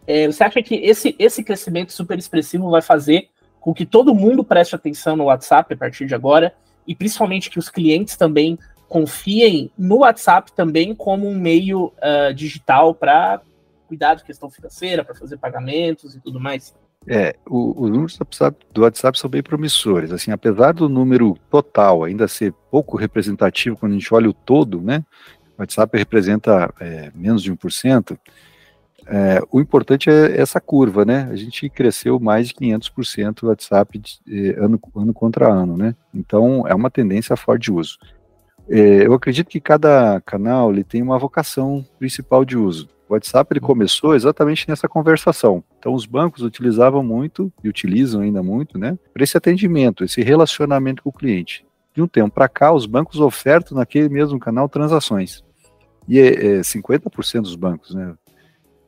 É, 0.07 0.25
você 0.25 0.41
acha 0.41 0.63
que 0.63 0.75
esse, 0.75 1.13
esse 1.19 1.43
crescimento 1.43 1.91
super 1.91 2.17
expressivo 2.17 2.69
vai 2.69 2.81
fazer 2.81 3.27
com 3.59 3.73
que 3.73 3.85
todo 3.85 4.15
mundo 4.15 4.43
preste 4.43 4.75
atenção 4.75 5.15
no 5.15 5.25
WhatsApp 5.25 5.73
a 5.73 5.77
partir 5.77 6.05
de 6.05 6.15
agora 6.15 6.53
e 6.87 6.95
principalmente 6.95 7.49
que 7.49 7.59
os 7.59 7.69
clientes 7.69 8.15
também 8.15 8.57
confiem 8.87 9.71
no 9.77 9.97
WhatsApp 9.99 10.51
também 10.51 10.95
como 10.95 11.27
um 11.27 11.37
meio 11.37 11.93
uh, 11.97 12.33
digital 12.33 12.95
para 12.95 13.41
cuidar 13.87 14.15
de 14.15 14.23
questão 14.23 14.49
financeira, 14.49 15.03
para 15.03 15.15
fazer 15.15 15.37
pagamentos 15.37 16.15
e 16.15 16.19
tudo 16.19 16.39
mais? 16.39 16.73
É, 17.07 17.35
o, 17.47 17.83
os 17.83 17.89
números 17.89 18.17
do 18.17 18.21
WhatsApp, 18.21 18.65
do 18.71 18.81
WhatsApp, 18.81 19.19
são 19.19 19.29
bem 19.29 19.41
promissores. 19.41 20.11
Assim, 20.11 20.31
apesar 20.31 20.73
do 20.73 20.89
número 20.89 21.37
total 21.49 22.03
ainda 22.03 22.27
ser 22.27 22.53
pouco 22.69 22.97
representativo 22.97 23.77
quando 23.77 23.93
a 23.93 23.95
gente 23.95 24.13
olha 24.13 24.29
o 24.29 24.33
todo, 24.33 24.81
né? 24.81 25.03
O 25.57 25.61
WhatsApp 25.61 25.97
representa 25.97 26.73
é, 26.79 27.11
menos 27.15 27.41
de 27.41 27.51
1%. 27.51 28.17
É, 29.11 29.41
o 29.51 29.59
importante 29.59 30.07
é 30.07 30.39
essa 30.39 30.61
curva, 30.61 31.03
né? 31.03 31.27
A 31.31 31.35
gente 31.35 31.67
cresceu 31.67 32.19
mais 32.19 32.49
de 32.49 32.53
500% 32.53 33.43
o 33.43 33.47
WhatsApp 33.47 33.97
de, 33.97 34.19
de, 34.23 34.51
ano, 34.51 34.79
ano 34.95 35.13
contra 35.13 35.51
ano, 35.51 35.75
né? 35.75 35.95
Então, 36.13 36.67
é 36.67 36.75
uma 36.75 36.91
tendência 36.91 37.35
forte 37.35 37.63
de 37.63 37.71
uso. 37.71 37.97
É, 38.69 39.07
eu 39.07 39.13
acredito 39.13 39.47
que 39.47 39.59
cada 39.59 40.21
canal 40.21 40.71
ele 40.71 40.83
tem 40.83 41.01
uma 41.01 41.17
vocação 41.17 41.83
principal 41.97 42.45
de 42.45 42.55
uso. 42.55 42.87
O 43.09 43.13
WhatsApp 43.13 43.51
ele 43.51 43.59
começou 43.59 44.13
exatamente 44.13 44.69
nessa 44.69 44.87
conversação. 44.87 45.63
Então 45.79 45.95
os 45.95 46.05
bancos 46.05 46.43
utilizavam 46.43 47.01
muito 47.01 47.51
e 47.63 47.67
utilizam 47.67 48.21
ainda 48.21 48.43
muito, 48.43 48.77
né, 48.77 48.99
para 49.11 49.23
esse 49.23 49.35
atendimento, 49.35 50.03
esse 50.03 50.21
relacionamento 50.21 51.01
com 51.01 51.09
o 51.09 51.13
cliente. 51.13 51.65
De 51.95 52.03
um 52.03 52.07
tempo 52.07 52.29
para 52.29 52.47
cá, 52.47 52.71
os 52.71 52.85
bancos 52.85 53.19
ofertam 53.19 53.75
naquele 53.75 54.07
mesmo 54.07 54.39
canal 54.39 54.69
transações. 54.69 55.43
E 56.07 56.19
é, 56.19 56.57
é 56.57 56.59
50% 56.61 57.41
dos 57.41 57.55
bancos, 57.55 57.95
né? 57.95 58.13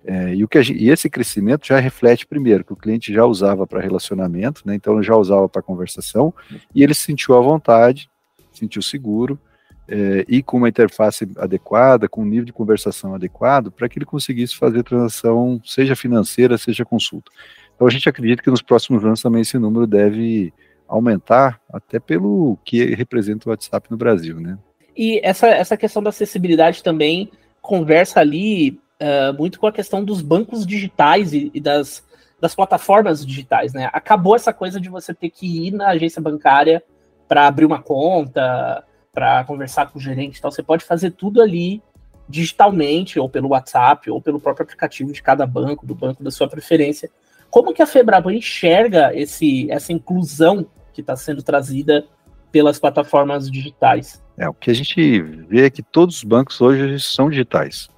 É, 0.05 0.33
e, 0.33 0.43
o 0.43 0.47
que 0.47 0.61
gente, 0.63 0.83
e 0.83 0.89
esse 0.89 1.09
crescimento 1.09 1.67
já 1.67 1.79
reflete, 1.79 2.25
primeiro, 2.25 2.65
que 2.65 2.73
o 2.73 2.75
cliente 2.75 3.13
já 3.13 3.25
usava 3.25 3.67
para 3.67 3.79
relacionamento, 3.79 4.63
né, 4.65 4.73
então 4.73 5.01
já 5.03 5.15
usava 5.15 5.47
para 5.47 5.61
conversação, 5.61 6.33
e 6.73 6.83
ele 6.83 6.93
se 6.93 7.03
sentiu 7.03 7.37
à 7.37 7.41
vontade, 7.41 8.09
sentiu 8.51 8.81
seguro, 8.81 9.39
é, 9.87 10.25
e 10.27 10.41
com 10.41 10.57
uma 10.57 10.69
interface 10.69 11.29
adequada, 11.37 12.07
com 12.07 12.21
um 12.21 12.25
nível 12.25 12.45
de 12.45 12.53
conversação 12.53 13.13
adequado, 13.13 13.71
para 13.71 13.89
que 13.89 13.99
ele 13.99 14.05
conseguisse 14.05 14.55
fazer 14.55 14.83
transação, 14.83 15.61
seja 15.65 15.95
financeira, 15.95 16.57
seja 16.57 16.85
consulta. 16.85 17.31
Então 17.75 17.87
a 17.87 17.91
gente 17.91 18.07
acredita 18.07 18.41
que 18.41 18.49
nos 18.49 18.61
próximos 18.61 19.03
anos 19.03 19.21
também 19.21 19.41
esse 19.41 19.57
número 19.57 19.85
deve 19.85 20.53
aumentar, 20.87 21.59
até 21.71 21.99
pelo 21.99 22.57
que 22.63 22.83
representa 22.95 23.47
o 23.47 23.51
WhatsApp 23.51 23.89
no 23.89 23.97
Brasil, 23.97 24.39
né? 24.39 24.57
E 24.95 25.19
essa, 25.23 25.47
essa 25.47 25.77
questão 25.77 26.03
da 26.03 26.09
acessibilidade 26.09 26.83
também 26.83 27.31
conversa 27.61 28.19
ali 28.19 28.79
uh, 29.01 29.33
muito 29.37 29.59
com 29.59 29.67
a 29.67 29.71
questão 29.71 30.03
dos 30.03 30.21
bancos 30.21 30.65
digitais 30.65 31.33
e, 31.33 31.51
e 31.53 31.59
das, 31.59 32.05
das 32.39 32.53
plataformas 32.55 33.25
digitais, 33.25 33.73
né? 33.73 33.89
Acabou 33.91 34.35
essa 34.35 34.53
coisa 34.53 34.79
de 34.79 34.89
você 34.89 35.13
ter 35.13 35.29
que 35.29 35.67
ir 35.67 35.71
na 35.71 35.89
agência 35.89 36.21
bancária 36.21 36.83
para 37.27 37.47
abrir 37.47 37.65
uma 37.65 37.81
conta, 37.81 38.83
para 39.13 39.43
conversar 39.43 39.91
com 39.91 39.99
o 39.99 40.01
gerente 40.01 40.37
e 40.37 40.41
tal, 40.41 40.51
você 40.51 40.63
pode 40.63 40.83
fazer 40.83 41.11
tudo 41.11 41.41
ali 41.41 41.81
digitalmente, 42.27 43.19
ou 43.19 43.29
pelo 43.29 43.49
WhatsApp, 43.49 44.09
ou 44.09 44.21
pelo 44.21 44.39
próprio 44.39 44.63
aplicativo 44.63 45.11
de 45.11 45.21
cada 45.21 45.45
banco, 45.45 45.85
do 45.85 45.93
banco 45.93 46.23
da 46.23 46.31
sua 46.31 46.47
preferência. 46.47 47.09
Como 47.49 47.73
que 47.73 47.81
a 47.81 47.85
Febraban 47.85 48.33
enxerga 48.33 49.11
esse, 49.13 49.69
essa 49.69 49.91
inclusão 49.91 50.65
que 50.93 51.01
está 51.01 51.15
sendo 51.17 51.43
trazida 51.43 52.05
pelas 52.51 52.79
plataformas 52.79 53.51
digitais? 53.51 54.23
É, 54.37 54.47
o 54.47 54.53
que 54.53 54.71
a 54.71 54.73
gente 54.73 55.21
vê 55.21 55.65
é 55.65 55.69
que 55.69 55.83
todos 55.83 56.17
os 56.17 56.23
bancos 56.23 56.61
hoje 56.61 56.99
são 57.01 57.29
digitais. 57.29 57.89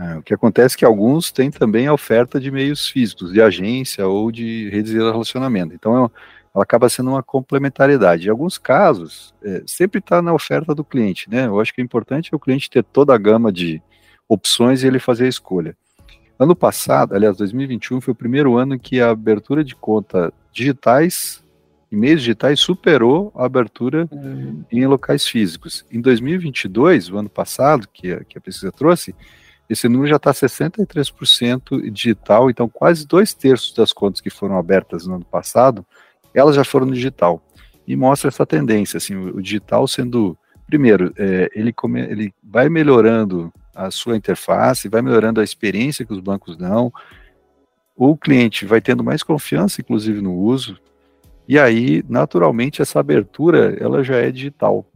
É, 0.00 0.16
o 0.16 0.22
que 0.22 0.32
acontece 0.32 0.76
é 0.76 0.78
que 0.78 0.84
alguns 0.84 1.30
têm 1.30 1.50
também 1.50 1.86
a 1.86 1.92
oferta 1.92 2.40
de 2.40 2.50
meios 2.50 2.88
físicos, 2.88 3.32
de 3.32 3.42
agência 3.42 4.06
ou 4.06 4.32
de 4.32 4.70
redes 4.70 4.92
de 4.92 4.98
relacionamento. 4.98 5.74
Então, 5.74 6.06
é 6.06 6.10
ela 6.54 6.64
acaba 6.64 6.88
sendo 6.88 7.10
uma 7.10 7.22
complementariedade. 7.22 8.26
Em 8.26 8.30
alguns 8.30 8.58
casos, 8.58 9.32
é, 9.42 9.62
sempre 9.66 10.00
está 10.00 10.20
na 10.20 10.32
oferta 10.32 10.74
do 10.74 10.84
cliente, 10.84 11.30
né? 11.30 11.46
Eu 11.46 11.60
acho 11.60 11.72
que 11.72 11.80
é 11.80 11.84
importante 11.84 12.34
o 12.34 12.40
cliente 12.40 12.68
ter 12.68 12.82
toda 12.82 13.14
a 13.14 13.18
gama 13.18 13.52
de 13.52 13.80
opções 14.28 14.82
e 14.82 14.86
ele 14.86 14.98
fazer 14.98 15.26
a 15.26 15.28
escolha. 15.28 15.76
Ano 16.38 16.56
passado, 16.56 17.14
aliás, 17.14 17.36
2021 17.36 18.00
foi 18.00 18.12
o 18.12 18.16
primeiro 18.16 18.56
ano 18.56 18.78
que 18.78 19.00
a 19.00 19.10
abertura 19.10 19.62
de 19.62 19.76
conta 19.76 20.32
digitais, 20.52 21.44
e 21.92 21.96
meios 21.96 22.20
digitais, 22.20 22.58
superou 22.58 23.32
a 23.36 23.44
abertura 23.44 24.08
uhum. 24.10 24.64
em 24.72 24.86
locais 24.86 25.26
físicos. 25.26 25.84
Em 25.90 26.00
2022, 26.00 27.10
o 27.10 27.18
ano 27.18 27.28
passado, 27.28 27.86
que 27.92 28.12
a, 28.12 28.24
que 28.24 28.38
a 28.38 28.40
pesquisa 28.40 28.72
trouxe, 28.72 29.14
esse 29.70 29.88
número 29.88 30.10
já 30.10 30.16
está 30.16 30.32
63% 30.32 31.90
digital, 31.90 32.50
então 32.50 32.68
quase 32.68 33.06
dois 33.06 33.32
terços 33.32 33.72
das 33.72 33.92
contas 33.92 34.20
que 34.20 34.28
foram 34.28 34.58
abertas 34.58 35.06
no 35.06 35.14
ano 35.14 35.24
passado 35.24 35.86
elas 36.34 36.56
já 36.56 36.64
foram 36.64 36.90
digital. 36.90 37.42
E 37.86 37.96
mostra 37.96 38.28
essa 38.28 38.46
tendência, 38.46 38.98
assim, 38.98 39.14
o, 39.14 39.36
o 39.36 39.42
digital 39.42 39.86
sendo, 39.86 40.36
primeiro, 40.66 41.12
é, 41.16 41.50
ele, 41.54 41.72
come, 41.72 42.00
ele 42.00 42.34
vai 42.42 42.68
melhorando 42.68 43.52
a 43.74 43.90
sua 43.90 44.16
interface, 44.16 44.88
vai 44.88 45.02
melhorando 45.02 45.40
a 45.40 45.44
experiência 45.44 46.04
que 46.04 46.12
os 46.12 46.20
bancos 46.20 46.56
dão, 46.56 46.92
o 47.96 48.16
cliente 48.16 48.64
vai 48.64 48.80
tendo 48.80 49.04
mais 49.04 49.22
confiança, 49.22 49.80
inclusive, 49.80 50.20
no 50.20 50.34
uso, 50.34 50.78
e 51.48 51.58
aí, 51.58 52.04
naturalmente, 52.08 52.80
essa 52.80 53.00
abertura, 53.00 53.76
ela 53.80 54.04
já 54.04 54.16
é 54.16 54.30
digital. 54.30 54.86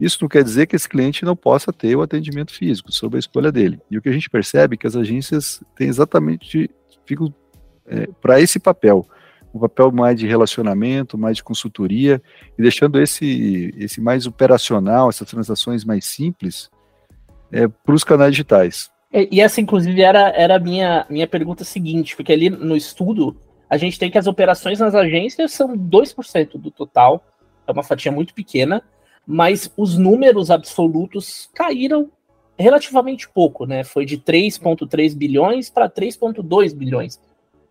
Isso 0.00 0.18
não 0.22 0.28
quer 0.28 0.42
dizer 0.42 0.66
que 0.66 0.74
esse 0.74 0.88
cliente 0.88 1.24
não 1.24 1.36
possa 1.36 1.72
ter 1.72 1.94
o 1.94 2.02
atendimento 2.02 2.52
físico, 2.52 2.90
sob 2.90 3.16
a 3.16 3.18
escolha 3.18 3.52
dele. 3.52 3.80
E 3.90 3.98
o 3.98 4.02
que 4.02 4.08
a 4.08 4.12
gente 4.12 4.30
percebe 4.30 4.74
é 4.74 4.78
que 4.78 4.86
as 4.86 4.96
agências 4.96 5.62
têm 5.76 5.88
exatamente, 5.88 6.70
ficam 7.04 7.32
é, 7.86 8.08
para 8.20 8.40
esse 8.40 8.58
papel, 8.58 9.06
um 9.52 9.58
papel 9.58 9.92
mais 9.92 10.18
de 10.18 10.26
relacionamento, 10.26 11.18
mais 11.18 11.36
de 11.36 11.44
consultoria, 11.44 12.22
e 12.58 12.62
deixando 12.62 13.00
esse, 13.00 13.74
esse 13.76 14.00
mais 14.00 14.26
operacional, 14.26 15.10
essas 15.10 15.28
transações 15.28 15.84
mais 15.84 16.06
simples, 16.06 16.70
é, 17.52 17.68
para 17.68 17.94
os 17.94 18.04
canais 18.04 18.30
digitais. 18.30 18.90
E, 19.12 19.28
e, 19.32 19.40
essa, 19.40 19.60
inclusive, 19.60 20.00
era, 20.00 20.30
era 20.30 20.56
a 20.56 20.58
minha, 20.58 21.04
minha 21.10 21.26
pergunta 21.26 21.64
seguinte, 21.64 22.16
porque 22.16 22.32
ali 22.32 22.48
no 22.48 22.76
estudo 22.76 23.36
a 23.68 23.76
gente 23.76 23.98
tem 23.98 24.10
que 24.10 24.18
as 24.18 24.26
operações 24.26 24.78
nas 24.78 24.94
agências 24.94 25.52
são 25.52 25.76
2% 25.76 26.58
do 26.58 26.70
total, 26.70 27.24
é 27.66 27.72
uma 27.72 27.82
fatia 27.82 28.10
muito 28.10 28.34
pequena, 28.34 28.82
mas 29.26 29.72
os 29.76 29.96
números 29.96 30.50
absolutos 30.50 31.48
caíram 31.54 32.10
relativamente 32.58 33.28
pouco, 33.28 33.64
né? 33.64 33.84
Foi 33.84 34.04
de 34.04 34.18
3,3 34.18 35.16
bilhões 35.16 35.70
para 35.70 35.88
3,2 35.88 36.74
bilhões. 36.74 37.20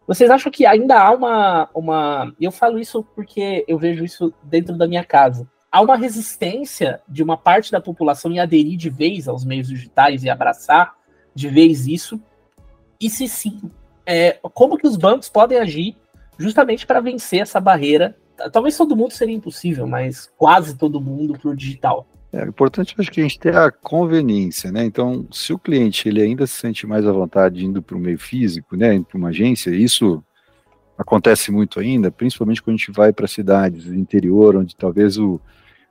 Vocês 0.07 0.31
acham 0.31 0.51
que 0.51 0.65
ainda 0.65 0.99
há 0.99 1.11
uma, 1.11 1.69
uma. 1.73 2.33
Eu 2.41 2.51
falo 2.51 2.79
isso 2.79 3.03
porque 3.15 3.63
eu 3.67 3.77
vejo 3.77 4.03
isso 4.03 4.33
dentro 4.41 4.75
da 4.75 4.87
minha 4.87 5.03
casa. 5.03 5.47
Há 5.71 5.81
uma 5.81 5.95
resistência 5.95 6.99
de 7.07 7.21
uma 7.21 7.37
parte 7.37 7.71
da 7.71 7.79
população 7.79 8.31
em 8.31 8.39
aderir 8.39 8.75
de 8.75 8.89
vez 8.89 9.27
aos 9.27 9.45
meios 9.45 9.67
digitais 9.67 10.23
e 10.23 10.29
abraçar 10.29 10.95
de 11.35 11.47
vez 11.47 11.85
isso? 11.85 12.19
E 12.99 13.07
se 13.07 13.27
sim, 13.27 13.61
é, 14.03 14.39
como 14.55 14.77
que 14.77 14.87
os 14.87 14.97
bancos 14.97 15.29
podem 15.29 15.59
agir 15.59 15.95
justamente 16.39 16.87
para 16.87 16.99
vencer 16.99 17.41
essa 17.41 17.59
barreira? 17.59 18.17
Talvez 18.51 18.77
todo 18.77 18.95
mundo 18.95 19.11
seria 19.11 19.35
impossível, 19.35 19.87
mas 19.87 20.31
quase 20.37 20.77
todo 20.77 21.01
mundo 21.01 21.37
para 21.37 21.49
o 21.49 21.55
digital. 21.55 22.07
É 22.31 22.43
importante, 22.43 22.95
acho 22.97 23.11
que 23.11 23.21
a 23.21 23.23
gente 23.23 23.39
ter 23.39 23.55
a 23.55 23.71
conveniência, 23.71 24.71
né? 24.71 24.83
Então, 24.85 25.27
se 25.31 25.51
o 25.51 25.57
cliente 25.57 26.07
ele 26.07 26.21
ainda 26.21 26.45
se 26.45 26.53
sente 26.53 26.85
mais 26.85 27.05
à 27.07 27.11
vontade 27.11 27.65
indo 27.65 27.81
para 27.81 27.97
o 27.97 27.99
meio 27.99 28.19
físico, 28.19 28.75
né, 28.75 28.93
indo 28.93 29.05
para 29.05 29.17
uma 29.17 29.29
agência, 29.29 29.71
isso 29.71 30.23
acontece 30.95 31.51
muito 31.51 31.79
ainda, 31.79 32.11
principalmente 32.11 32.61
quando 32.61 32.75
a 32.75 32.77
gente 32.77 32.91
vai 32.91 33.11
para 33.11 33.27
cidades 33.27 33.85
do 33.85 33.95
interior, 33.95 34.55
onde 34.55 34.75
talvez 34.75 35.17
o, 35.17 35.41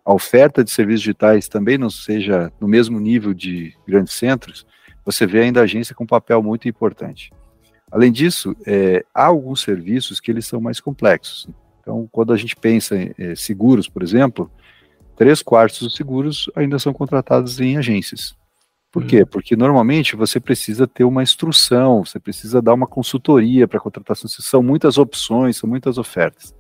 a 0.04 0.12
oferta 0.14 0.62
de 0.62 0.70
serviços 0.70 1.00
digitais 1.00 1.48
também 1.48 1.76
não 1.76 1.90
seja 1.90 2.52
no 2.60 2.68
mesmo 2.68 3.00
nível 3.00 3.34
de 3.34 3.74
grandes 3.86 4.14
centros, 4.14 4.64
você 5.04 5.26
vê 5.26 5.40
ainda 5.40 5.60
a 5.60 5.64
agência 5.64 5.94
com 5.94 6.04
um 6.04 6.06
papel 6.06 6.42
muito 6.42 6.68
importante. 6.68 7.32
Além 7.90 8.12
disso, 8.12 8.54
é, 8.66 9.04
há 9.12 9.24
alguns 9.24 9.62
serviços 9.62 10.20
que 10.20 10.30
eles 10.30 10.46
são 10.46 10.60
mais 10.60 10.78
complexos. 10.78 11.48
Então, 11.88 12.06
quando 12.12 12.34
a 12.34 12.36
gente 12.36 12.54
pensa 12.54 12.94
em 12.94 13.14
é, 13.16 13.34
seguros, 13.34 13.88
por 13.88 14.02
exemplo, 14.02 14.50
três 15.16 15.40
quartos 15.40 15.80
dos 15.80 15.96
seguros 15.96 16.50
ainda 16.54 16.78
são 16.78 16.92
contratados 16.92 17.58
em 17.60 17.78
agências. 17.78 18.36
Por 18.92 19.06
quê? 19.06 19.20
Uhum. 19.20 19.26
Porque 19.26 19.56
normalmente 19.56 20.14
você 20.14 20.38
precisa 20.38 20.86
ter 20.86 21.04
uma 21.04 21.22
instrução, 21.22 22.04
você 22.04 22.20
precisa 22.20 22.60
dar 22.60 22.74
uma 22.74 22.86
consultoria 22.86 23.66
para 23.66 23.80
contratação, 23.80 24.28
são 24.28 24.62
muitas 24.62 24.98
opções, 24.98 25.56
são 25.56 25.68
muitas 25.68 25.96
ofertas. 25.96 26.54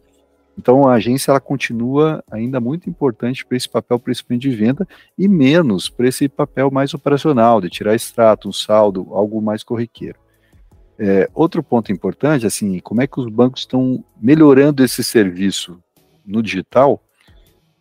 Então 0.56 0.88
a 0.88 0.94
agência 0.94 1.30
ela 1.30 1.40
continua 1.40 2.24
ainda 2.30 2.58
muito 2.58 2.88
importante 2.88 3.44
para 3.44 3.58
esse 3.58 3.68
papel 3.68 3.98
principalmente 3.98 4.48
de 4.48 4.56
venda 4.56 4.88
e 5.18 5.28
menos 5.28 5.90
para 5.90 6.08
esse 6.08 6.26
papel 6.26 6.70
mais 6.70 6.94
operacional, 6.94 7.60
de 7.60 7.68
tirar 7.68 7.94
extrato, 7.94 8.48
um 8.48 8.52
saldo, 8.52 9.08
algo 9.10 9.42
mais 9.42 9.62
corriqueiro. 9.62 10.18
É, 10.98 11.30
outro 11.32 11.62
ponto 11.62 11.92
importante, 11.92 12.44
assim, 12.46 12.80
como 12.80 13.00
é 13.00 13.06
que 13.06 13.20
os 13.20 13.28
bancos 13.28 13.60
estão 13.60 14.04
melhorando 14.20 14.82
esse 14.82 15.04
serviço 15.04 15.78
no 16.26 16.42
digital, 16.42 17.00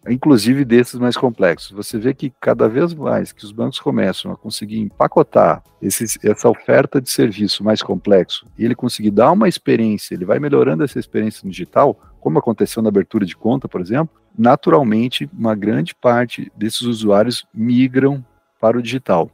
inclusive 0.08 0.64
desses 0.64 1.00
mais 1.00 1.18
complexos. 1.18 1.72
Você 1.72 1.98
vê 1.98 2.14
que 2.14 2.32
cada 2.40 2.70
vez 2.70 2.94
mais 2.94 3.32
que 3.32 3.44
os 3.44 3.52
bancos 3.52 3.80
começam 3.80 4.32
a 4.32 4.38
conseguir 4.38 4.80
empacotar 4.80 5.64
essa 5.82 6.50
oferta 6.50 7.02
de 7.02 7.10
serviço 7.10 7.64
mais 7.64 7.82
complexo 7.82 8.48
e 8.58 8.64
ele 8.64 8.76
conseguir 8.76 9.12
dar 9.12 9.32
uma 9.32 9.50
experiência, 9.50 10.14
ele 10.14 10.26
vai 10.26 10.40
melhorando 10.40 10.84
essa 10.84 11.00
experiência 11.00 11.42
no 11.44 11.52
digital, 11.52 12.00
como 12.22 12.40
aconteceu 12.40 12.82
na 12.82 12.90
abertura 12.90 13.26
de 13.26 13.36
conta, 13.36 13.68
por 13.68 13.82
exemplo, 13.82 14.16
naturalmente 14.38 15.30
uma 15.34 15.56
grande 15.56 15.94
parte 15.96 16.52
desses 16.56 16.82
usuários 16.82 17.46
migram 17.54 18.24
para 18.60 18.78
o 18.78 18.82
digital. 18.82 19.32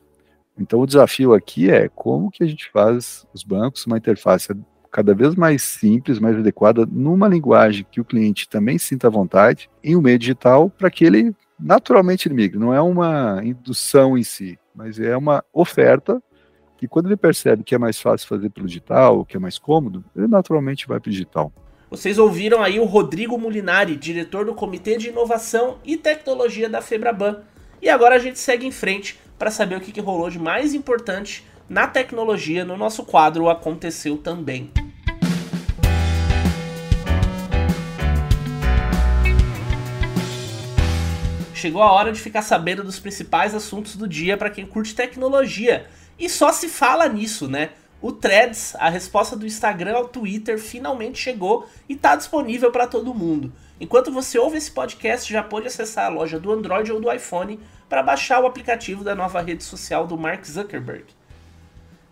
Então 0.57 0.79
o 0.79 0.85
desafio 0.85 1.33
aqui 1.33 1.69
é 1.69 1.89
como 1.89 2.29
que 2.29 2.43
a 2.43 2.47
gente 2.47 2.69
faz 2.71 3.25
os 3.33 3.43
bancos 3.43 3.85
uma 3.85 3.97
interface 3.97 4.53
cada 4.91 5.15
vez 5.15 5.33
mais 5.35 5.63
simples, 5.63 6.19
mais 6.19 6.37
adequada, 6.37 6.85
numa 6.85 7.27
linguagem 7.27 7.85
que 7.91 7.99
o 7.99 8.05
cliente 8.05 8.47
também 8.47 8.77
sinta 8.77 9.09
vontade, 9.09 9.67
em 9.83 9.95
um 9.95 10.01
meio 10.01 10.19
digital, 10.19 10.69
para 10.69 10.91
que 10.91 11.03
ele 11.03 11.35
naturalmente 11.59 12.27
ele 12.27 12.35
migre. 12.35 12.59
Não 12.59 12.73
é 12.73 12.79
uma 12.79 13.41
indução 13.43 14.15
em 14.15 14.23
si, 14.23 14.59
mas 14.75 14.99
é 14.99 15.17
uma 15.17 15.43
oferta 15.51 16.21
que 16.77 16.87
quando 16.87 17.07
ele 17.07 17.17
percebe 17.17 17.63
que 17.63 17.73
é 17.73 17.77
mais 17.77 17.99
fácil 17.99 18.27
fazer 18.27 18.49
pelo 18.49 18.67
digital, 18.67 19.25
que 19.25 19.35
é 19.35 19.39
mais 19.39 19.57
cômodo, 19.57 20.03
ele 20.15 20.27
naturalmente 20.27 20.87
vai 20.87 20.99
para 20.99 21.09
o 21.09 21.11
digital. 21.11 21.51
Vocês 21.89 22.19
ouviram 22.19 22.61
aí 22.61 22.79
o 22.79 22.85
Rodrigo 22.85 23.37
Mulinari, 23.37 23.95
diretor 23.95 24.45
do 24.45 24.53
Comitê 24.53 24.97
de 24.97 25.09
Inovação 25.09 25.77
e 25.85 25.95
Tecnologia 25.95 26.67
da 26.67 26.81
Febraban. 26.81 27.41
E 27.81 27.89
agora 27.89 28.15
a 28.15 28.19
gente 28.19 28.37
segue 28.37 28.65
em 28.65 28.71
frente 28.71 29.19
para 29.37 29.51
saber 29.51 29.77
o 29.77 29.81
que, 29.81 29.91
que 29.91 30.01
rolou 30.01 30.29
de 30.29 30.39
mais 30.39 30.73
importante 30.73 31.45
na 31.69 31.87
tecnologia 31.87 32.63
no 32.63 32.77
nosso 32.77 33.03
quadro 33.03 33.49
Aconteceu 33.49 34.17
Também. 34.17 34.71
Chegou 41.53 41.81
a 41.81 41.91
hora 41.91 42.11
de 42.11 42.19
ficar 42.19 42.41
sabendo 42.41 42.83
dos 42.83 42.99
principais 42.99 43.55
assuntos 43.55 43.95
do 43.95 44.05
dia 44.05 44.35
para 44.35 44.49
quem 44.49 44.65
curte 44.65 44.93
tecnologia. 44.93 45.87
E 46.19 46.29
só 46.29 46.51
se 46.51 46.67
fala 46.67 47.07
nisso, 47.07 47.47
né? 47.47 47.69
O 48.03 48.11
Threads, 48.11 48.75
a 48.79 48.89
resposta 48.89 49.33
do 49.33 49.45
Instagram 49.45 49.95
ao 49.95 50.09
Twitter, 50.09 50.59
finalmente 50.59 51.17
chegou 51.17 51.69
e 51.87 51.93
está 51.93 52.17
disponível 52.17 52.69
para 52.69 52.85
todo 52.85 53.13
mundo. 53.13 53.53
Enquanto 53.79 54.11
você 54.11 54.37
ouve 54.37 54.57
esse 54.57 54.69
podcast, 54.69 55.31
já 55.31 55.41
pode 55.41 55.67
acessar 55.67 56.07
a 56.07 56.09
loja 56.09 56.37
do 56.37 56.51
Android 56.51 56.91
ou 56.91 56.99
do 56.99 57.09
iPhone 57.09 57.61
para 57.87 58.03
baixar 58.03 58.41
o 58.41 58.45
aplicativo 58.45 59.05
da 59.05 59.15
nova 59.15 59.39
rede 59.39 59.63
social 59.63 60.05
do 60.05 60.17
Mark 60.17 60.43
Zuckerberg. 60.43 61.05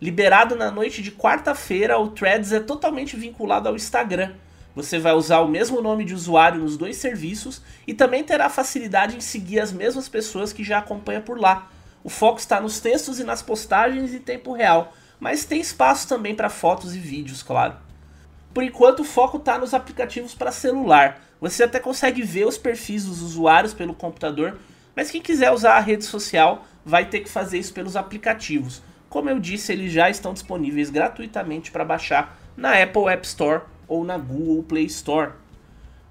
Liberado 0.00 0.56
na 0.56 0.70
noite 0.70 1.02
de 1.02 1.12
quarta-feira, 1.12 1.98
o 1.98 2.08
Threads 2.08 2.52
é 2.52 2.60
totalmente 2.60 3.14
vinculado 3.14 3.68
ao 3.68 3.76
Instagram. 3.76 4.32
Você 4.74 4.98
vai 4.98 5.12
usar 5.12 5.40
o 5.40 5.48
mesmo 5.48 5.82
nome 5.82 6.06
de 6.06 6.14
usuário 6.14 6.58
nos 6.58 6.78
dois 6.78 6.96
serviços 6.96 7.60
e 7.86 7.92
também 7.92 8.24
terá 8.24 8.48
facilidade 8.48 9.14
em 9.14 9.20
seguir 9.20 9.60
as 9.60 9.70
mesmas 9.70 10.08
pessoas 10.08 10.54
que 10.54 10.64
já 10.64 10.78
acompanha 10.78 11.20
por 11.20 11.38
lá. 11.38 11.70
O 12.02 12.08
foco 12.08 12.38
está 12.38 12.58
nos 12.62 12.80
textos 12.80 13.20
e 13.20 13.24
nas 13.24 13.42
postagens 13.42 14.14
em 14.14 14.18
tempo 14.18 14.54
real, 14.54 14.90
mas 15.22 15.44
tem 15.44 15.60
espaço 15.60 16.08
também 16.08 16.34
para 16.34 16.50
fotos 16.50 16.96
e 16.96 16.98
vídeos, 16.98 17.44
claro. 17.44 17.76
Por 18.52 18.64
enquanto, 18.64 19.00
o 19.00 19.04
foco 19.04 19.36
está 19.36 19.56
nos 19.56 19.72
aplicativos 19.72 20.34
para 20.34 20.50
celular. 20.50 21.22
Você 21.40 21.62
até 21.62 21.78
consegue 21.78 22.22
ver 22.22 22.44
os 22.44 22.58
perfis 22.58 23.04
dos 23.04 23.22
usuários 23.22 23.72
pelo 23.72 23.94
computador, 23.94 24.58
mas 24.96 25.12
quem 25.12 25.22
quiser 25.22 25.52
usar 25.52 25.76
a 25.76 25.80
rede 25.80 26.02
social 26.04 26.66
vai 26.84 27.04
ter 27.04 27.20
que 27.20 27.28
fazer 27.28 27.60
isso 27.60 27.72
pelos 27.72 27.94
aplicativos. 27.94 28.82
Como 29.08 29.30
eu 29.30 29.38
disse, 29.38 29.72
eles 29.72 29.92
já 29.92 30.10
estão 30.10 30.32
disponíveis 30.32 30.90
gratuitamente 30.90 31.70
para 31.70 31.84
baixar 31.84 32.36
na 32.56 32.82
Apple 32.82 33.06
App 33.06 33.24
Store 33.24 33.62
ou 33.86 34.02
na 34.02 34.18
Google 34.18 34.64
Play 34.64 34.86
Store. 34.86 35.34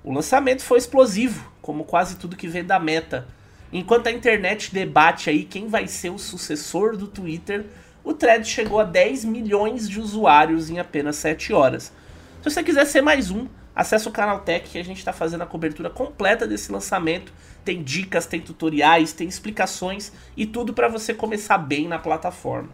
O 0.05 0.13
lançamento 0.13 0.63
foi 0.63 0.77
explosivo, 0.77 1.51
como 1.61 1.83
quase 1.83 2.15
tudo 2.15 2.37
que 2.37 2.47
vem 2.47 2.63
da 2.63 2.79
Meta. 2.79 3.27
Enquanto 3.73 4.07
a 4.07 4.11
internet 4.11 4.73
debate 4.73 5.29
aí 5.29 5.43
quem 5.43 5.67
vai 5.67 5.85
ser 5.85 6.11
o 6.11 6.17
sucessor 6.17 6.95
do 6.95 7.07
Twitter, 7.07 7.65
o 8.03 8.13
Thread 8.13 8.47
chegou 8.47 8.79
a 8.79 8.83
10 8.83 9.25
milhões 9.25 9.87
de 9.87 9.99
usuários 9.99 10.69
em 10.69 10.79
apenas 10.79 11.15
7 11.17 11.53
horas. 11.53 11.93
Se 12.41 12.49
você 12.49 12.63
quiser 12.63 12.85
ser 12.85 13.01
mais 13.01 13.29
um, 13.29 13.47
acesse 13.75 14.07
o 14.07 14.11
canal 14.11 14.39
Tech 14.39 14.67
que 14.69 14.79
a 14.79 14.83
gente 14.83 14.97
está 14.97 15.13
fazendo 15.13 15.41
a 15.41 15.45
cobertura 15.45 15.89
completa 15.89 16.47
desse 16.47 16.71
lançamento. 16.71 17.31
Tem 17.63 17.83
dicas, 17.83 18.25
tem 18.25 18.41
tutoriais, 18.41 19.13
tem 19.13 19.27
explicações 19.27 20.11
e 20.35 20.45
tudo 20.45 20.73
para 20.73 20.87
você 20.87 21.13
começar 21.13 21.59
bem 21.59 21.87
na 21.87 21.99
plataforma. 21.99 22.69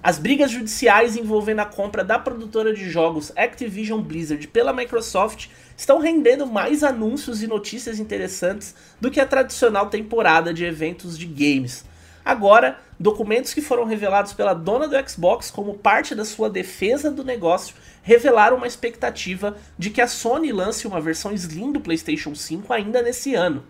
As 0.00 0.18
brigas 0.18 0.52
judiciais 0.52 1.16
envolvendo 1.16 1.58
a 1.58 1.66
compra 1.66 2.04
da 2.04 2.18
produtora 2.18 2.72
de 2.72 2.88
jogos 2.88 3.32
Activision 3.36 4.00
Blizzard 4.00 4.46
pela 4.46 4.72
Microsoft 4.72 5.48
estão 5.78 6.00
rendendo 6.00 6.44
mais 6.44 6.82
anúncios 6.82 7.40
e 7.40 7.46
notícias 7.46 8.00
interessantes 8.00 8.74
do 9.00 9.12
que 9.12 9.20
a 9.20 9.26
tradicional 9.26 9.88
temporada 9.88 10.52
de 10.52 10.64
eventos 10.64 11.16
de 11.16 11.24
games. 11.24 11.84
Agora, 12.24 12.80
documentos 12.98 13.54
que 13.54 13.62
foram 13.62 13.84
revelados 13.84 14.32
pela 14.32 14.52
dona 14.52 14.88
do 14.88 15.08
Xbox 15.08 15.52
como 15.52 15.78
parte 15.78 16.16
da 16.16 16.24
sua 16.24 16.50
defesa 16.50 17.12
do 17.12 17.24
negócio 17.24 17.76
revelaram 18.02 18.56
uma 18.56 18.66
expectativa 18.66 19.56
de 19.78 19.90
que 19.90 20.00
a 20.00 20.08
Sony 20.08 20.50
lance 20.50 20.86
uma 20.86 21.00
versão 21.00 21.32
Slim 21.32 21.70
do 21.70 21.80
PlayStation 21.80 22.34
5 22.34 22.72
ainda 22.72 23.00
nesse 23.00 23.36
ano. 23.36 23.64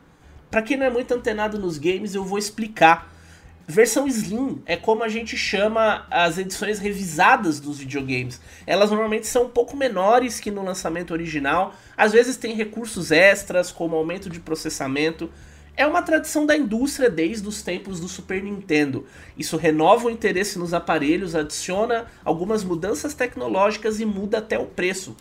Para 0.51 0.63
quem 0.63 0.79
não 0.79 0.87
é 0.87 0.91
muito 0.91 1.13
antenado 1.13 1.59
nos 1.59 1.77
games, 1.77 2.15
eu 2.15 2.25
vou 2.25 2.39
explicar. 2.39 3.13
Versão 3.71 4.07
Slim 4.09 4.63
é 4.65 4.77
como 4.77 5.05
a 5.05 5.11
gente 5.11 5.37
chama 5.37 6.07
as 6.11 6.39
edições 6.39 6.79
revisadas 6.79 7.61
dos 7.61 7.79
videogames. 7.79 8.41
Elas 8.67 8.91
normalmente 8.91 9.27
são 9.27 9.45
um 9.45 9.49
pouco 9.51 9.77
menores 9.77 10.41
que 10.41 10.51
no 10.51 10.65
lançamento 10.65 11.11
original, 11.11 11.75
às 11.95 12.13
vezes 12.13 12.39
tem 12.39 12.55
recursos 12.55 13.13
extras, 13.13 13.71
como 13.71 13.95
aumento 13.95 14.31
de 14.31 14.41
processamento. 14.41 15.31
É 15.77 15.87
uma 15.87 16.01
tradição 16.01 16.47
da 16.47 16.57
indústria 16.57 17.11
desde 17.11 17.47
os 17.47 17.61
tempos 17.61 18.01
do 18.01 18.09
Super 18.09 18.43
Nintendo. 18.43 19.05
Isso 19.37 19.59
renova 19.59 20.07
o 20.07 20.11
interesse 20.11 20.59
nos 20.59 20.73
aparelhos, 20.73 21.35
adiciona 21.35 22.07
algumas 22.25 22.65
mudanças 22.65 23.13
tecnológicas 23.13 24.01
e 24.01 24.07
muda 24.07 24.39
até 24.39 24.59
o 24.59 24.65
preço. 24.65 25.15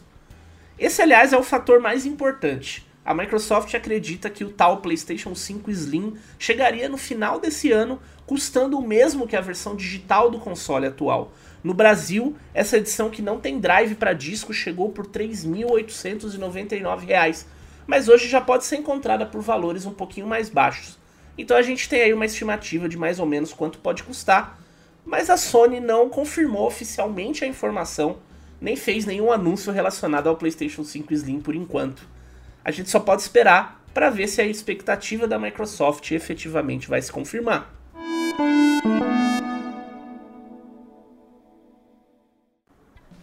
Esse, 0.79 1.01
aliás, 1.01 1.33
é 1.33 1.37
o 1.37 1.43
fator 1.43 1.81
mais 1.81 2.05
importante 2.05 2.86
a 3.07 3.13
Microsoft 3.13 3.73
acredita 3.73 4.29
que 4.29 4.43
o 4.43 4.49
tal 4.49 4.81
PlayStation 4.81 5.33
5 5.33 5.71
Slim 5.71 6.17
chegaria 6.37 6.89
no 6.89 6.97
final 6.97 7.39
desse 7.39 7.71
ano, 7.71 8.01
custando 8.25 8.77
o 8.77 8.85
mesmo 8.85 9.25
que 9.25 9.37
a 9.37 9.39
versão 9.39 9.77
digital 9.77 10.29
do 10.29 10.39
console 10.39 10.87
atual. 10.87 11.31
No 11.63 11.73
Brasil, 11.73 12.35
essa 12.53 12.75
edição 12.75 13.09
que 13.09 13.21
não 13.21 13.39
tem 13.39 13.61
drive 13.61 13.95
para 13.95 14.11
disco 14.11 14.53
chegou 14.53 14.89
por 14.89 15.05
R$ 15.05 15.25
3.899, 15.25 17.45
mas 17.87 18.09
hoje 18.09 18.27
já 18.27 18.41
pode 18.41 18.65
ser 18.65 18.75
encontrada 18.75 19.25
por 19.25 19.39
valores 19.39 19.85
um 19.85 19.93
pouquinho 19.93 20.27
mais 20.27 20.49
baixos. 20.49 20.99
Então 21.37 21.55
a 21.55 21.61
gente 21.61 21.87
tem 21.87 22.01
aí 22.01 22.13
uma 22.13 22.25
estimativa 22.25 22.89
de 22.89 22.97
mais 22.97 23.19
ou 23.19 23.25
menos 23.25 23.53
quanto 23.53 23.79
pode 23.79 24.03
custar, 24.03 24.59
mas 25.05 25.29
a 25.29 25.37
Sony 25.37 25.79
não 25.79 26.09
confirmou 26.09 26.67
oficialmente 26.67 27.45
a 27.45 27.47
informação, 27.47 28.17
nem 28.59 28.75
fez 28.75 29.05
nenhum 29.05 29.31
anúncio 29.31 29.71
relacionado 29.71 30.27
ao 30.27 30.35
PlayStation 30.35 30.83
5 30.83 31.13
Slim 31.13 31.39
por 31.39 31.55
enquanto 31.55 32.16
a 32.67 32.71
gente 32.71 32.89
só 32.89 32.99
pode 32.99 33.21
esperar 33.21 33.81
para 33.93 34.09
ver 34.09 34.27
se 34.27 34.41
a 34.41 34.45
expectativa 34.45 35.25
da 35.25 35.39
Microsoft 35.39 36.11
efetivamente 36.11 36.89
vai 36.89 37.01
se 37.01 37.09
confirmar. 37.09 37.73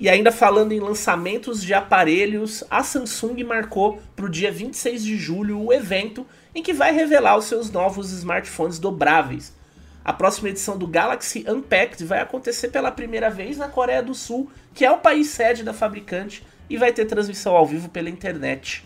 E 0.01 0.09
ainda 0.09 0.33
falando 0.33 0.73
em 0.73 0.81
lançamentos 0.81 1.63
de 1.63 1.75
aparelhos, 1.75 2.65
a 2.71 2.83
Samsung 2.83 3.45
marcou 3.45 4.01
para 4.17 4.25
o 4.25 4.31
dia 4.31 4.51
26 4.51 5.05
de 5.05 5.19
julho 5.19 5.61
o 5.61 5.75
evento 5.75 6.27
em 6.55 6.63
que 6.63 6.73
vai 6.73 6.95
revelar 6.95 7.37
os 7.37 7.45
seus 7.45 7.71
novos 7.71 8.13
smartphones 8.13 8.79
dobráveis. 8.79 9.55
A 10.03 10.15
próxima 10.15 10.49
edição 10.49 10.79
do 10.79 10.87
Galaxy 10.87 11.45
Unpacked 11.47 12.03
vai 12.07 12.21
acontecer 12.21 12.69
pela 12.69 12.91
primeira 12.91 13.29
vez 13.29 13.59
na 13.59 13.69
Coreia 13.69 14.03
do 14.03 14.15
Sul, 14.15 14.51
que 14.73 14.87
é 14.87 14.91
o 14.91 15.01
país 15.01 15.29
sede 15.29 15.63
da 15.63 15.75
fabricante, 15.75 16.43
e 16.71 16.79
vai 16.79 16.95
ter 16.95 17.05
transmissão 17.05 17.55
ao 17.55 17.67
vivo 17.67 17.91
pela 17.91 18.09
internet 18.09 18.85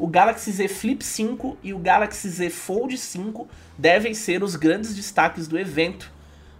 o 0.00 0.06
Galaxy 0.06 0.50
Z 0.50 0.66
Flip 0.68 1.04
5 1.04 1.58
e 1.62 1.74
o 1.74 1.78
Galaxy 1.78 2.26
Z 2.30 2.48
Fold 2.48 2.96
5 2.96 3.46
devem 3.76 4.14
ser 4.14 4.42
os 4.42 4.56
grandes 4.56 4.94
destaques 4.94 5.46
do 5.46 5.58
evento. 5.58 6.10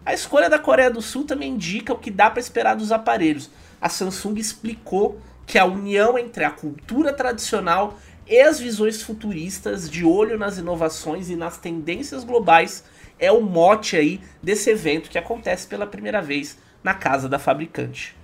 A 0.04 0.12
escolha 0.12 0.50
da 0.50 0.58
Coreia 0.58 0.90
do 0.90 1.00
Sul 1.00 1.24
também 1.24 1.54
indica 1.54 1.94
o 1.94 1.98
que 1.98 2.10
dá 2.10 2.28
para 2.28 2.38
esperar 2.38 2.76
dos 2.76 2.92
aparelhos. 2.92 3.50
A 3.80 3.88
Samsung 3.88 4.38
explicou 4.38 5.18
que 5.46 5.58
a 5.58 5.64
união 5.64 6.18
entre 6.18 6.44
a 6.44 6.50
cultura 6.50 7.14
tradicional 7.14 7.98
e 8.28 8.38
as 8.38 8.60
visões 8.60 9.00
futuristas, 9.00 9.88
de 9.88 10.04
olho 10.04 10.38
nas 10.38 10.58
inovações 10.58 11.30
e 11.30 11.34
nas 11.34 11.56
tendências 11.56 12.24
globais, 12.24 12.84
é 13.18 13.32
o 13.32 13.40
mote 13.40 13.96
aí 13.96 14.20
desse 14.42 14.68
evento 14.68 15.08
que 15.08 15.18
acontece 15.18 15.66
pela 15.66 15.86
primeira 15.86 16.20
vez 16.20 16.58
na 16.84 16.92
casa 16.92 17.26
da 17.26 17.38
fabricante. 17.38 18.14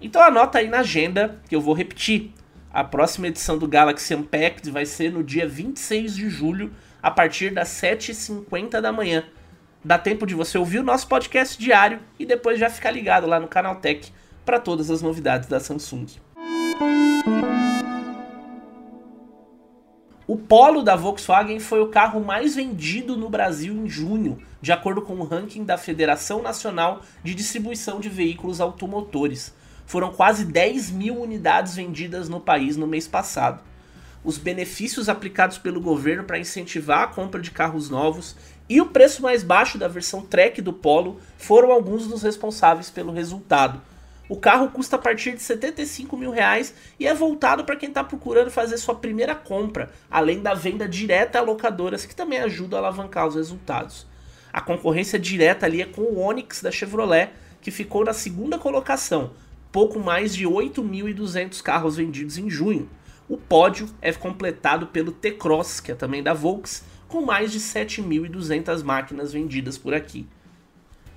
Então 0.00 0.22
anota 0.22 0.58
aí 0.58 0.68
na 0.68 0.80
agenda 0.80 1.38
que 1.46 1.54
eu 1.54 1.60
vou 1.60 1.74
repetir. 1.74 2.32
A 2.72 2.82
próxima 2.82 3.26
edição 3.26 3.58
do 3.58 3.68
Galaxy 3.68 4.14
Unpacked 4.14 4.70
vai 4.70 4.86
ser 4.86 5.12
no 5.12 5.22
dia 5.22 5.46
26 5.46 6.16
de 6.16 6.30
julho, 6.30 6.72
a 7.02 7.10
partir 7.10 7.52
das 7.52 7.68
7h50 7.68 8.80
da 8.80 8.90
manhã. 8.90 9.24
Dá 9.84 9.98
tempo 9.98 10.26
de 10.26 10.34
você 10.34 10.56
ouvir 10.56 10.78
o 10.78 10.82
nosso 10.82 11.06
podcast 11.06 11.58
diário 11.58 12.00
e 12.18 12.24
depois 12.24 12.58
já 12.58 12.70
ficar 12.70 12.90
ligado 12.90 13.26
lá 13.26 13.38
no 13.38 13.46
Canal 13.46 13.76
Tech 13.76 14.10
para 14.42 14.58
todas 14.58 14.90
as 14.90 15.02
novidades 15.02 15.50
da 15.50 15.60
Samsung. 15.60 16.06
O 20.26 20.38
Polo 20.38 20.82
da 20.82 20.96
Volkswagen 20.96 21.60
foi 21.60 21.82
o 21.82 21.88
carro 21.88 22.24
mais 22.24 22.56
vendido 22.56 23.18
no 23.18 23.28
Brasil 23.28 23.74
em 23.74 23.86
junho, 23.86 24.38
de 24.62 24.72
acordo 24.72 25.02
com 25.02 25.16
o 25.16 25.24
ranking 25.24 25.62
da 25.62 25.76
Federação 25.76 26.40
Nacional 26.40 27.02
de 27.22 27.34
Distribuição 27.34 28.00
de 28.00 28.08
Veículos 28.08 28.62
Automotores. 28.62 29.52
Foram 29.86 30.12
quase 30.12 30.44
10 30.44 30.90
mil 30.90 31.20
unidades 31.20 31.74
vendidas 31.74 32.28
no 32.28 32.40
país 32.40 32.76
no 32.76 32.86
mês 32.86 33.06
passado. 33.06 33.60
Os 34.24 34.38
benefícios 34.38 35.08
aplicados 35.08 35.58
pelo 35.58 35.80
governo 35.80 36.24
para 36.24 36.38
incentivar 36.38 37.02
a 37.02 37.08
compra 37.08 37.40
de 37.40 37.50
carros 37.50 37.90
novos 37.90 38.36
e 38.68 38.80
o 38.80 38.86
preço 38.86 39.20
mais 39.20 39.42
baixo 39.42 39.76
da 39.76 39.88
versão 39.88 40.22
Track 40.22 40.62
do 40.62 40.72
Polo 40.72 41.20
foram 41.36 41.72
alguns 41.72 42.06
dos 42.06 42.22
responsáveis 42.22 42.88
pelo 42.88 43.12
resultado. 43.12 43.82
O 44.28 44.36
carro 44.36 44.70
custa 44.70 44.96
a 44.96 44.98
partir 44.98 45.32
de 45.32 45.42
75 45.42 46.16
mil 46.16 46.30
reais 46.30 46.72
e 46.98 47.06
é 47.06 47.12
voltado 47.12 47.64
para 47.64 47.76
quem 47.76 47.88
está 47.88 48.02
procurando 48.02 48.50
fazer 48.50 48.78
sua 48.78 48.94
primeira 48.94 49.34
compra, 49.34 49.90
além 50.10 50.40
da 50.40 50.54
venda 50.54 50.88
direta 50.88 51.38
a 51.38 51.42
locadoras, 51.42 52.06
que 52.06 52.14
também 52.14 52.38
ajuda 52.38 52.76
a 52.76 52.78
alavancar 52.78 53.26
os 53.26 53.34
resultados. 53.34 54.06
A 54.52 54.60
concorrência 54.60 55.18
direta 55.18 55.66
ali 55.66 55.82
é 55.82 55.86
com 55.86 56.02
o 56.02 56.18
Onix 56.18 56.62
da 56.62 56.70
Chevrolet, 56.70 57.30
que 57.60 57.70
ficou 57.70 58.04
na 58.04 58.12
segunda 58.12 58.56
colocação, 58.56 59.32
pouco 59.72 59.98
mais 59.98 60.34
de 60.34 60.46
8.200 60.46 61.62
carros 61.62 61.96
vendidos 61.96 62.36
em 62.36 62.50
junho. 62.50 62.88
O 63.26 63.38
pódio 63.38 63.88
é 64.02 64.12
completado 64.12 64.88
pelo 64.88 65.10
T-Cross, 65.10 65.80
que 65.80 65.90
é 65.90 65.94
também 65.94 66.22
da 66.22 66.34
Volks, 66.34 66.84
com 67.08 67.22
mais 67.22 67.50
de 67.50 67.58
7.200 67.58 68.82
máquinas 68.84 69.32
vendidas 69.32 69.78
por 69.78 69.94
aqui. 69.94 70.28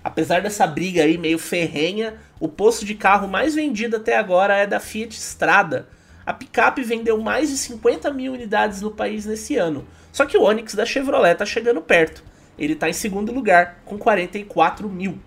Apesar 0.01 0.41
dessa 0.41 0.65
briga 0.65 1.03
aí 1.03 1.17
meio 1.17 1.37
ferrenha, 1.37 2.15
o 2.39 2.47
posto 2.47 2.85
de 2.85 2.95
carro 2.95 3.27
mais 3.27 3.55
vendido 3.55 3.97
até 3.97 4.15
agora 4.15 4.55
é 4.55 4.65
da 4.65 4.79
Fiat 4.79 5.17
Strada. 5.17 5.89
A 6.25 6.31
picape 6.33 6.81
vendeu 6.83 7.19
mais 7.19 7.49
de 7.49 7.57
50 7.57 8.11
mil 8.11 8.33
unidades 8.33 8.81
no 8.81 8.91
país 8.91 9.25
nesse 9.25 9.57
ano. 9.57 9.85
Só 10.11 10.25
que 10.25 10.37
o 10.37 10.43
Onix 10.43 10.73
da 10.73 10.85
Chevrolet 10.85 11.33
está 11.33 11.45
chegando 11.45 11.81
perto. 11.81 12.23
Ele 12.57 12.73
está 12.73 12.87
em 12.87 12.93
segundo 12.93 13.33
lugar, 13.33 13.81
com 13.83 13.97
44 13.97 14.87
mil. 14.87 15.19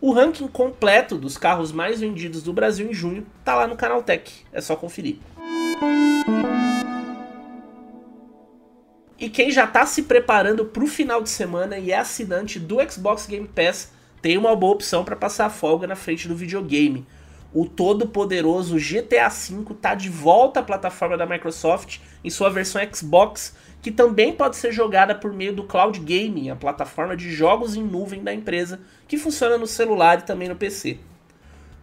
O 0.00 0.12
ranking 0.12 0.46
completo 0.46 1.16
dos 1.16 1.36
carros 1.36 1.72
mais 1.72 1.98
vendidos 1.98 2.40
do 2.40 2.52
Brasil 2.52 2.88
em 2.88 2.94
junho 2.94 3.26
tá 3.44 3.56
lá 3.56 3.66
no 3.66 3.76
Canaltech, 3.76 4.44
é 4.52 4.60
só 4.60 4.76
conferir. 4.76 5.16
E 9.18 9.28
quem 9.28 9.50
já 9.50 9.64
está 9.64 9.84
se 9.84 10.04
preparando 10.04 10.64
para 10.64 10.84
o 10.84 10.86
final 10.86 11.20
de 11.20 11.28
semana 11.28 11.78
e 11.78 11.90
é 11.90 11.98
assinante 11.98 12.60
do 12.60 12.76
Xbox 12.88 13.26
Game 13.26 13.48
Pass 13.48 13.90
tem 14.22 14.38
uma 14.38 14.54
boa 14.54 14.74
opção 14.74 15.04
para 15.04 15.16
passar 15.16 15.46
a 15.46 15.50
folga 15.50 15.88
na 15.88 15.96
frente 15.96 16.28
do 16.28 16.36
videogame. 16.36 17.04
O 17.52 17.64
todo 17.66 18.06
poderoso 18.06 18.76
GTA 18.76 19.28
V 19.28 19.72
está 19.72 19.96
de 19.96 20.08
volta 20.08 20.60
à 20.60 20.62
plataforma 20.62 21.16
da 21.16 21.26
Microsoft 21.26 21.98
em 22.22 22.30
sua 22.30 22.50
versão 22.50 22.80
Xbox 22.94 23.56
que 23.80 23.90
também 23.90 24.32
pode 24.32 24.56
ser 24.56 24.72
jogada 24.72 25.14
por 25.14 25.32
meio 25.32 25.52
do 25.52 25.64
Cloud 25.64 25.98
Gaming, 26.00 26.50
a 26.50 26.56
plataforma 26.56 27.16
de 27.16 27.30
jogos 27.30 27.76
em 27.76 27.82
nuvem 27.82 28.22
da 28.22 28.34
empresa, 28.34 28.80
que 29.06 29.16
funciona 29.16 29.56
no 29.56 29.66
celular 29.66 30.18
e 30.18 30.22
também 30.22 30.48
no 30.48 30.56
PC. 30.56 30.98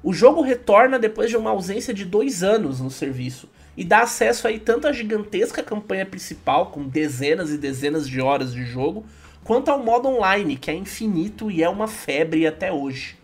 O 0.04 0.14
jogo 0.14 0.42
retorna 0.42 1.00
depois 1.00 1.30
de 1.30 1.38
uma 1.38 1.50
ausência 1.50 1.94
de 1.94 2.06
dois 2.06 2.44
anos 2.44 2.80
no 2.80 2.92
serviço 2.92 3.50
e 3.76 3.84
dá 3.84 4.02
acesso 4.02 4.48
aí 4.48 4.60
tanto 4.60 4.88
à 4.88 4.92
gigantesca 4.92 5.64
campanha 5.64 6.06
principal, 6.06 6.68
com 6.68 6.88
dezenas 6.88 7.52
e 7.52 7.58
dezenas 7.58 8.08
de 8.08 8.22
horas 8.22 8.54
de 8.54 8.64
jogo, 8.66 9.06
quanto 9.44 9.70
ao 9.70 9.84
modo 9.84 10.08
online, 10.08 10.58
que 10.58 10.70
é 10.70 10.74
infinito 10.74 11.50
e 11.50 11.64
é 11.64 11.70
uma 11.70 11.88
febre 11.88 12.46
até 12.46 12.72
hoje. 12.72 13.18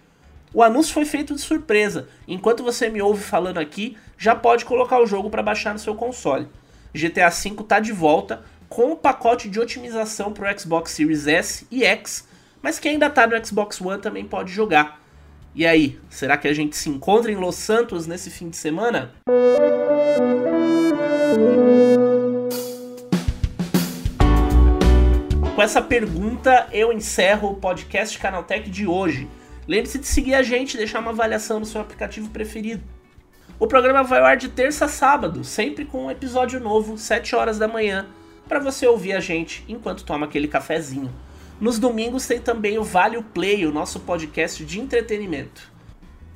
O 0.53 0.61
anúncio 0.61 0.93
foi 0.93 1.05
feito 1.05 1.33
de 1.33 1.41
surpresa, 1.41 2.09
enquanto 2.27 2.63
você 2.63 2.89
me 2.89 3.01
ouve 3.01 3.23
falando 3.23 3.57
aqui, 3.57 3.95
já 4.17 4.35
pode 4.35 4.65
colocar 4.65 4.99
o 4.99 5.05
jogo 5.05 5.29
para 5.29 5.43
baixar 5.43 5.73
no 5.73 5.79
seu 5.79 5.95
console. 5.95 6.47
GTA 6.93 7.29
V 7.29 7.61
está 7.61 7.79
de 7.79 7.93
volta 7.93 8.43
com 8.71 8.93
o 8.93 8.95
pacote 8.95 9.49
de 9.49 9.59
otimização 9.59 10.31
para 10.31 10.49
o 10.49 10.57
Xbox 10.57 10.91
Series 10.91 11.27
S 11.27 11.67
e 11.69 11.83
X, 11.83 12.25
mas 12.61 12.79
quem 12.79 12.93
ainda 12.93 13.07
está 13.07 13.27
no 13.27 13.45
Xbox 13.45 13.81
One 13.81 14.01
também 14.01 14.23
pode 14.23 14.49
jogar. 14.53 15.03
E 15.53 15.67
aí, 15.67 15.99
será 16.09 16.37
que 16.37 16.47
a 16.47 16.53
gente 16.53 16.77
se 16.77 16.89
encontra 16.89 17.29
em 17.29 17.35
Los 17.35 17.55
Santos 17.55 18.07
nesse 18.07 18.29
fim 18.29 18.49
de 18.49 18.55
semana? 18.55 19.11
Com 25.53 25.61
essa 25.61 25.81
pergunta, 25.81 26.69
eu 26.71 26.93
encerro 26.93 27.49
o 27.49 27.55
podcast 27.55 28.17
Canaltech 28.17 28.69
de 28.69 28.87
hoje. 28.87 29.27
Lembre-se 29.67 29.99
de 29.99 30.07
seguir 30.07 30.33
a 30.33 30.43
gente 30.43 30.75
e 30.75 30.77
deixar 30.77 30.99
uma 30.99 31.11
avaliação 31.11 31.59
no 31.59 31.65
seu 31.65 31.81
aplicativo 31.81 32.29
preferido. 32.29 32.81
O 33.59 33.67
programa 33.67 34.01
vai 34.01 34.19
ao 34.19 34.27
ar 34.27 34.37
de 34.37 34.47
terça 34.47 34.85
a 34.85 34.87
sábado, 34.87 35.43
sempre 35.43 35.83
com 35.83 36.05
um 36.05 36.11
episódio 36.11 36.57
novo, 36.61 36.97
7 36.97 37.35
horas 37.35 37.59
da 37.59 37.67
manhã, 37.67 38.07
para 38.47 38.59
você 38.59 38.85
ouvir 38.85 39.13
a 39.13 39.19
gente 39.19 39.63
enquanto 39.67 40.03
toma 40.03 40.25
aquele 40.25 40.47
cafezinho. 40.47 41.13
Nos 41.59 41.77
domingos 41.77 42.25
tem 42.25 42.39
também 42.39 42.79
o 42.79 42.83
Vale 42.83 43.21
Play, 43.21 43.65
o 43.65 43.71
nosso 43.71 43.99
podcast 43.99 44.65
de 44.65 44.79
entretenimento. 44.79 45.71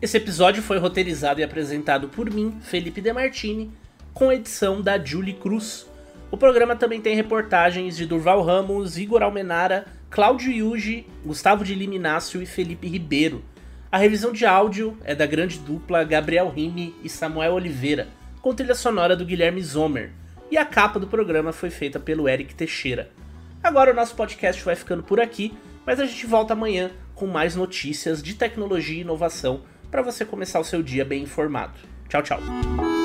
Esse 0.01 0.17
episódio 0.17 0.61
foi 0.61 0.77
roteirizado 0.77 1.39
e 1.39 1.43
apresentado 1.43 2.07
por 2.07 2.29
mim, 2.29 2.59
Felipe 2.61 3.01
Demartini, 3.01 3.71
com 4.13 4.31
edição 4.31 4.81
da 4.81 5.03
Julie 5.03 5.33
Cruz. 5.33 5.87
O 6.29 6.37
programa 6.37 6.75
também 6.75 7.01
tem 7.01 7.15
reportagens 7.15 7.97
de 7.97 8.05
Durval 8.05 8.43
Ramos, 8.43 8.97
Igor 8.97 9.23
Almenara, 9.23 9.87
Cláudio 10.09 10.51
Yuji, 10.51 11.07
Gustavo 11.25 11.63
de 11.63 11.73
Liminácio 11.73 12.41
e 12.41 12.45
Felipe 12.45 12.87
Ribeiro. 12.87 13.43
A 13.91 13.97
revisão 13.97 14.31
de 14.31 14.45
áudio 14.45 14.97
é 15.03 15.15
da 15.15 15.25
grande 15.25 15.57
dupla 15.57 16.03
Gabriel 16.03 16.49
Rime 16.49 16.93
e 17.03 17.09
Samuel 17.09 17.53
Oliveira, 17.53 18.07
com 18.41 18.53
trilha 18.53 18.75
sonora 18.75 19.15
do 19.15 19.25
Guilherme 19.25 19.63
Zomer 19.63 20.11
e 20.49 20.57
a 20.57 20.65
capa 20.65 20.99
do 20.99 21.07
programa 21.07 21.51
foi 21.51 21.69
feita 21.69 21.99
pelo 21.99 22.27
Eric 22.29 22.53
Teixeira. 22.55 23.11
Agora 23.63 23.91
o 23.91 23.95
nosso 23.95 24.15
podcast 24.15 24.63
vai 24.63 24.75
ficando 24.75 25.03
por 25.03 25.19
aqui, 25.19 25.57
mas 25.85 25.99
a 25.99 26.05
gente 26.05 26.25
volta 26.25 26.53
amanhã 26.53 26.91
com 27.13 27.27
mais 27.27 27.55
notícias 27.55 28.21
de 28.21 28.35
tecnologia 28.35 28.97
e 28.97 29.01
inovação 29.01 29.63
para 29.89 30.01
você 30.01 30.25
começar 30.25 30.59
o 30.59 30.65
seu 30.65 30.83
dia 30.83 31.05
bem 31.05 31.23
informado. 31.23 31.73
Tchau, 32.09 32.21
tchau. 32.21 33.04